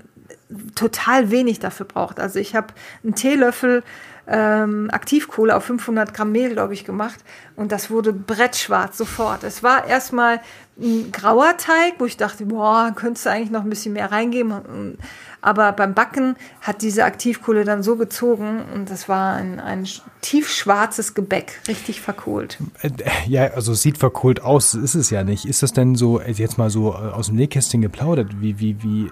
[0.76, 2.20] total wenig dafür braucht.
[2.20, 2.68] Also ich habe
[3.04, 3.84] einen Teelöffel
[4.28, 7.20] ähm, Aktivkohle auf 500 Gramm Mehl, glaube ich, gemacht.
[7.56, 9.44] Und das wurde brettschwarz sofort.
[9.44, 10.42] Es war erstmal
[10.80, 14.98] ein grauer Teig, wo ich dachte, boah, könntest du eigentlich noch ein bisschen mehr reingeben.
[15.42, 19.88] Aber beim Backen hat diese Aktivkohle dann so gezogen und das war ein, ein
[20.22, 22.58] tiefschwarzes Gebäck, richtig verkohlt.
[22.82, 22.92] Äh,
[23.28, 25.46] ja, also es sieht verkohlt aus, ist es ja nicht.
[25.46, 29.12] Ist das denn so, jetzt mal so äh, aus dem Nähkästchen geplaudert, wie, wie, wie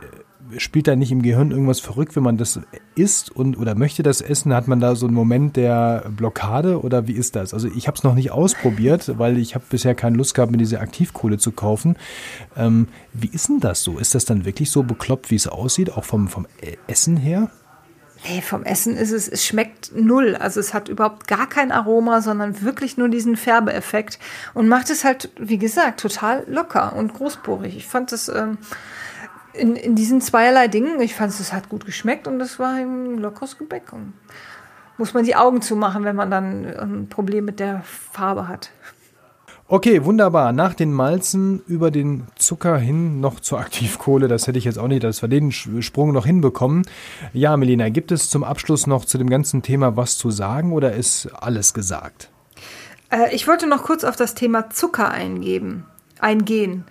[0.57, 2.59] spielt da nicht im Gehirn irgendwas verrückt, wenn man das
[2.95, 4.53] isst und oder möchte das essen?
[4.53, 7.53] Hat man da so einen Moment der Blockade oder wie ist das?
[7.53, 10.57] Also ich habe es noch nicht ausprobiert, weil ich habe bisher keine Lust gehabt, mir
[10.57, 11.95] diese Aktivkohle zu kaufen.
[12.55, 13.97] Ähm, wie ist denn das so?
[13.97, 16.47] Ist das dann wirklich so bekloppt, wie es aussieht, auch vom, vom
[16.87, 17.49] Essen her?
[18.27, 20.35] Nee, vom Essen ist es, es schmeckt null.
[20.35, 24.19] Also es hat überhaupt gar kein Aroma, sondern wirklich nur diesen Färbeeffekt
[24.53, 27.77] und macht es halt, wie gesagt, total locker und großporig.
[27.77, 28.57] Ich fand es ähm,
[29.57, 33.17] in, in diesen zweierlei Dingen, ich fand es hat gut geschmeckt und es war ein
[33.17, 33.93] lockeres Gebäck.
[33.93, 34.13] Und
[34.97, 38.71] muss man die Augen zumachen, wenn man dann ein Problem mit der Farbe hat.
[39.67, 40.51] Okay, wunderbar.
[40.53, 44.27] Nach den Malzen über den Zucker hin noch zur Aktivkohle.
[44.27, 46.83] Das hätte ich jetzt auch nicht, dass wir den Sprung noch hinbekommen.
[47.33, 50.93] Ja, Melina, gibt es zum Abschluss noch zu dem ganzen Thema was zu sagen oder
[50.93, 52.29] ist alles gesagt?
[53.09, 55.85] Äh, ich wollte noch kurz auf das Thema Zucker eingeben,
[56.19, 56.85] eingehen.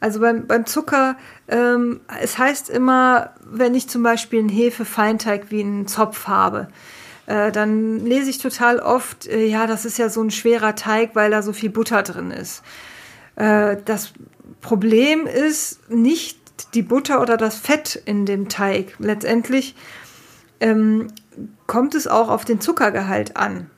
[0.00, 1.16] Also beim, beim Zucker,
[1.48, 6.68] ähm, es heißt immer, wenn ich zum Beispiel einen Hefefeinteig wie einen Zopf habe,
[7.26, 11.10] äh, dann lese ich total oft, äh, ja, das ist ja so ein schwerer Teig,
[11.14, 12.62] weil da so viel Butter drin ist.
[13.36, 14.12] Äh, das
[14.62, 16.40] Problem ist nicht
[16.74, 18.94] die Butter oder das Fett in dem Teig.
[18.98, 19.74] Letztendlich
[20.60, 21.08] ähm,
[21.66, 23.70] kommt es auch auf den Zuckergehalt an.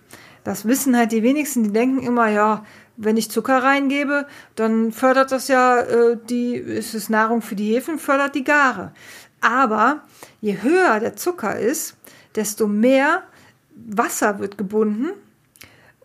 [0.44, 2.64] Das wissen halt die wenigsten, die denken immer, ja,
[2.96, 7.74] wenn ich Zucker reingebe, dann fördert das ja äh, die, ist es Nahrung für die
[7.74, 8.92] Hefen, fördert die Gare.
[9.40, 10.02] Aber
[10.40, 11.96] je höher der Zucker ist,
[12.34, 13.22] desto mehr
[13.74, 15.10] Wasser wird gebunden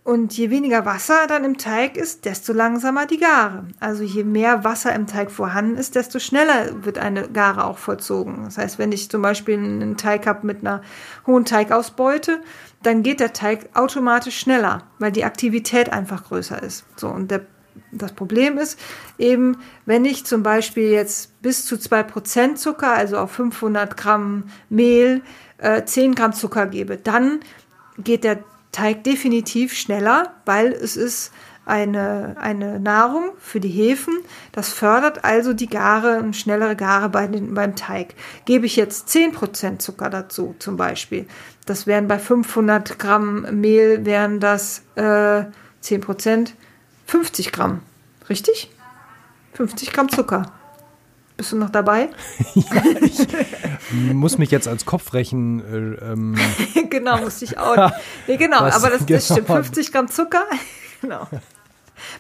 [0.08, 3.66] und je weniger Wasser dann im Teig ist, desto langsamer die Gare.
[3.82, 8.46] Also je mehr Wasser im Teig vorhanden ist, desto schneller wird eine Gare auch vollzogen.
[8.46, 10.82] Das heißt, wenn ich zum Beispiel einen Teig habe mit einer
[11.26, 12.40] hohen Teigausbeute,
[12.84, 16.86] dann geht der Teig automatisch schneller, weil die Aktivität einfach größer ist.
[16.96, 17.42] So, und der,
[17.92, 18.80] das Problem ist
[19.18, 25.22] eben, wenn ich zum Beispiel jetzt bis zu 2% Zucker, also auf 500 Gramm Mehl,
[25.58, 27.42] äh, 10 Gramm Zucker gebe, dann
[27.98, 28.40] geht der
[28.78, 31.32] Teig definitiv schneller, weil es ist
[31.66, 34.20] eine, eine Nahrung für die Hefen.
[34.52, 38.14] Das fördert also die Gare, eine schnellere Gare bei den, beim Teig.
[38.46, 41.26] Gebe ich jetzt 10% Zucker dazu zum Beispiel,
[41.66, 45.46] das wären bei 500 Gramm Mehl, wären das äh,
[45.84, 46.52] 10%,
[47.08, 47.82] 50 Gramm.
[48.30, 48.70] Richtig?
[49.54, 50.52] 50 Gramm Zucker.
[51.38, 52.10] Bist du noch dabei?
[52.56, 55.60] ja, ich muss mich jetzt als Kopfrechen.
[56.02, 56.36] Äh, ähm.
[56.90, 57.92] genau, musste ich auch.
[58.26, 59.18] Nee, genau, Was, aber das, genau.
[59.20, 59.48] das stimmt.
[59.48, 60.44] 50 Gramm Zucker.
[61.02, 61.28] genau.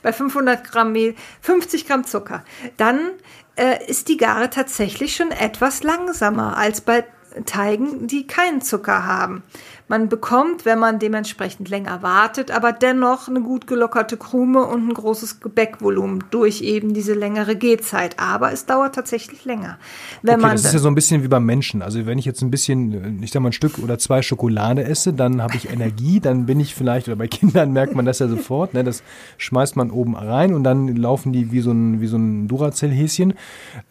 [0.03, 2.43] Bei 500 Gramm Mehl 50 Gramm Zucker.
[2.78, 3.09] Dann
[3.55, 7.03] äh, ist die Gare tatsächlich schon etwas langsamer als bei
[7.45, 9.43] Teigen, die keinen Zucker haben.
[9.90, 14.94] Man bekommt, wenn man dementsprechend länger wartet, aber dennoch eine gut gelockerte Krume und ein
[14.94, 18.20] großes Gebäckvolumen durch eben diese längere Gehzeit.
[18.20, 19.78] Aber es dauert tatsächlich länger.
[20.22, 21.82] Wenn okay, man das ist ja so ein bisschen wie beim Menschen.
[21.82, 25.14] Also wenn ich jetzt ein bisschen, ich sag mal ein Stück oder zwei Schokolade esse,
[25.14, 28.28] dann habe ich Energie, dann bin ich vielleicht, oder bei Kindern merkt man das ja
[28.28, 29.04] sofort, ne, das
[29.38, 33.36] schmeißt man oben rein und dann laufen die wie so ein, wie so ein Duracell-Häschen.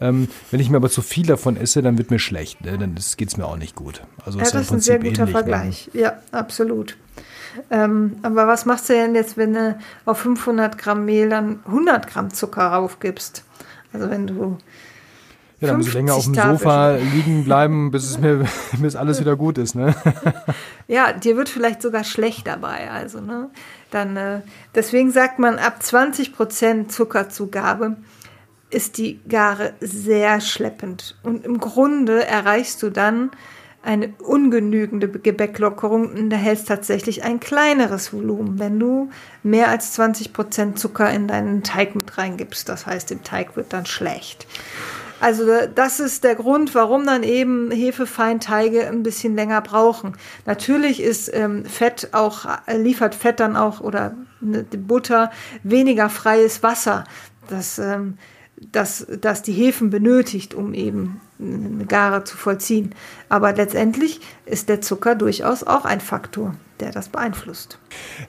[0.00, 2.62] Ähm, wenn ich mir aber zu viel davon esse, dann wird mir schlecht.
[2.62, 2.76] Ne?
[2.76, 4.02] Dann geht es mir auch nicht gut.
[4.24, 5.85] Also ja, ist das ist ein sehr guter ähnlich, ne?
[5.92, 6.96] Ja, absolut.
[7.70, 12.06] Ähm, aber was machst du denn jetzt, wenn du auf 500 Gramm Mehl dann 100
[12.06, 13.44] Gramm Zucker raufgibst?
[13.92, 14.58] Also wenn du
[15.60, 18.44] ja, dann muss ich länger auf dem Sofa liegen bleiben, bis es mir
[18.78, 19.94] bis alles wieder gut ist, ne?
[20.86, 23.48] ja, dir wird vielleicht sogar schlecht dabei, also ne?
[23.90, 24.40] Dann äh,
[24.74, 27.96] deswegen sagt man ab 20 Prozent Zuckerzugabe
[28.68, 33.30] ist die Gare sehr schleppend und im Grunde erreichst du dann
[33.86, 39.10] eine ungenügende Gebäcklockerung erhältst tatsächlich ein kleineres Volumen, wenn du
[39.42, 42.68] mehr als 20 Prozent Zucker in deinen Teig mit reingibst.
[42.68, 44.46] Das heißt, im Teig wird dann schlecht.
[45.20, 50.16] Also das ist der Grund, warum dann eben Hefefeinteige ein bisschen länger brauchen.
[50.44, 55.30] Natürlich ist ähm, Fett auch liefert Fett dann auch oder ne, Butter
[55.62, 57.04] weniger freies Wasser.
[57.48, 58.18] Das ähm,
[58.72, 62.94] das, das die Hefen benötigt, um eben eine Gare zu vollziehen.
[63.28, 67.78] Aber letztendlich ist der Zucker durchaus auch ein Faktor der das beeinflusst.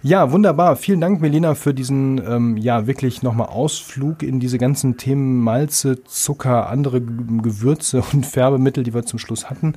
[0.01, 0.75] Ja, wunderbar.
[0.75, 6.03] Vielen Dank, Melina, für diesen ähm, ja wirklich nochmal Ausflug in diese ganzen Themen Malze,
[6.03, 9.73] Zucker, andere Gewürze und Färbemittel, die wir zum Schluss hatten.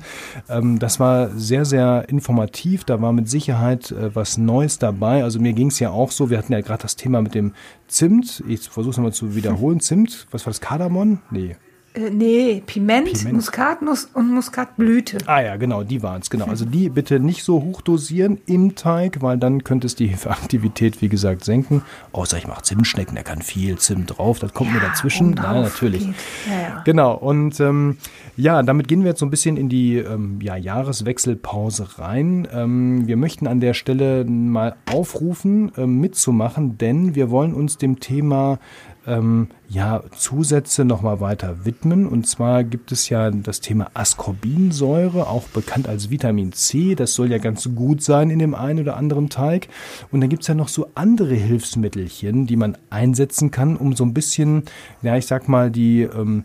[0.49, 2.83] Ähm, das war sehr, sehr informativ.
[2.83, 5.23] Da war mit Sicherheit äh, was Neues dabei.
[5.23, 6.29] Also mir ging es ja auch so.
[6.29, 7.53] Wir hatten ja gerade das Thema mit dem
[7.87, 8.43] Zimt.
[8.47, 9.79] Ich versuche es nochmal zu wiederholen.
[9.79, 10.61] Zimt, was war das?
[10.61, 11.19] Kardamom?
[11.29, 11.55] Nee.
[11.93, 15.17] Äh, nee, Piment, Piment, Muskatnuss und Muskatblüte.
[15.25, 16.45] Ah ja, genau, die waren es, genau.
[16.45, 21.01] Also die bitte nicht so hoch dosieren im Teig, weil dann könnte es die Aktivität,
[21.01, 21.81] wie gesagt, senken.
[22.13, 25.35] Außer ich mache Zimtschnecken, da kann viel Zimt drauf, das kommt ja, mir dazwischen.
[25.35, 26.05] Ja, natürlich.
[26.05, 26.81] Ja, ja.
[26.85, 27.97] Genau, und ähm,
[28.37, 32.47] ja, damit gehen wir jetzt so ein bisschen in die ähm, ja, Jahreswechselpause rein.
[32.53, 37.99] Ähm, wir möchten an der Stelle mal aufrufen, äh, mitzumachen, denn wir wollen uns dem
[37.99, 38.59] Thema
[39.07, 42.05] ähm, ja, Zusätze nochmal weiter widmen.
[42.05, 46.93] Und zwar gibt es ja das Thema Ascorbinsäure, auch bekannt als Vitamin C.
[46.93, 49.69] Das soll ja ganz gut sein in dem einen oder anderen Teig.
[50.11, 54.03] Und dann gibt es ja noch so andere Hilfsmittelchen, die man einsetzen kann, um so
[54.03, 54.63] ein bisschen,
[55.03, 56.43] ja, ich sag mal, die ähm,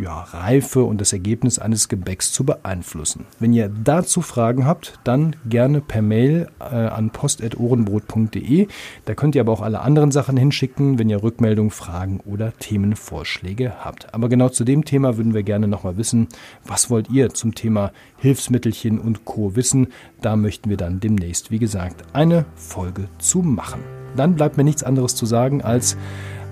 [0.00, 3.26] ja, Reife und das Ergebnis eines Gebäcks zu beeinflussen.
[3.38, 8.68] Wenn ihr dazu Fragen habt, dann gerne per Mail äh, an post.ohrenbrot.de.
[9.04, 13.82] Da könnt ihr aber auch alle anderen Sachen hinschicken, wenn ihr Rückmeldungen, Fragen oder Themenvorschläge
[13.82, 14.12] habt.
[14.12, 16.28] Aber genau zu dem Thema würden wir gerne nochmal wissen,
[16.66, 19.56] was wollt ihr zum Thema Hilfsmittelchen und Co.
[19.56, 19.88] wissen?
[20.20, 23.80] Da möchten wir dann demnächst, wie gesagt, eine Folge zu machen.
[24.16, 25.96] Dann bleibt mir nichts anderes zu sagen als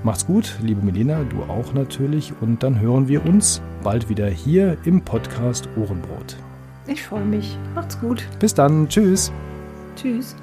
[0.03, 2.33] Macht's gut, liebe Melina, du auch natürlich.
[2.41, 6.37] Und dann hören wir uns bald wieder hier im Podcast Ohrenbrot.
[6.87, 7.59] Ich freue mich.
[7.75, 8.27] Macht's gut.
[8.39, 8.89] Bis dann.
[8.89, 9.33] Tschüss.
[9.97, 10.37] Tschüss.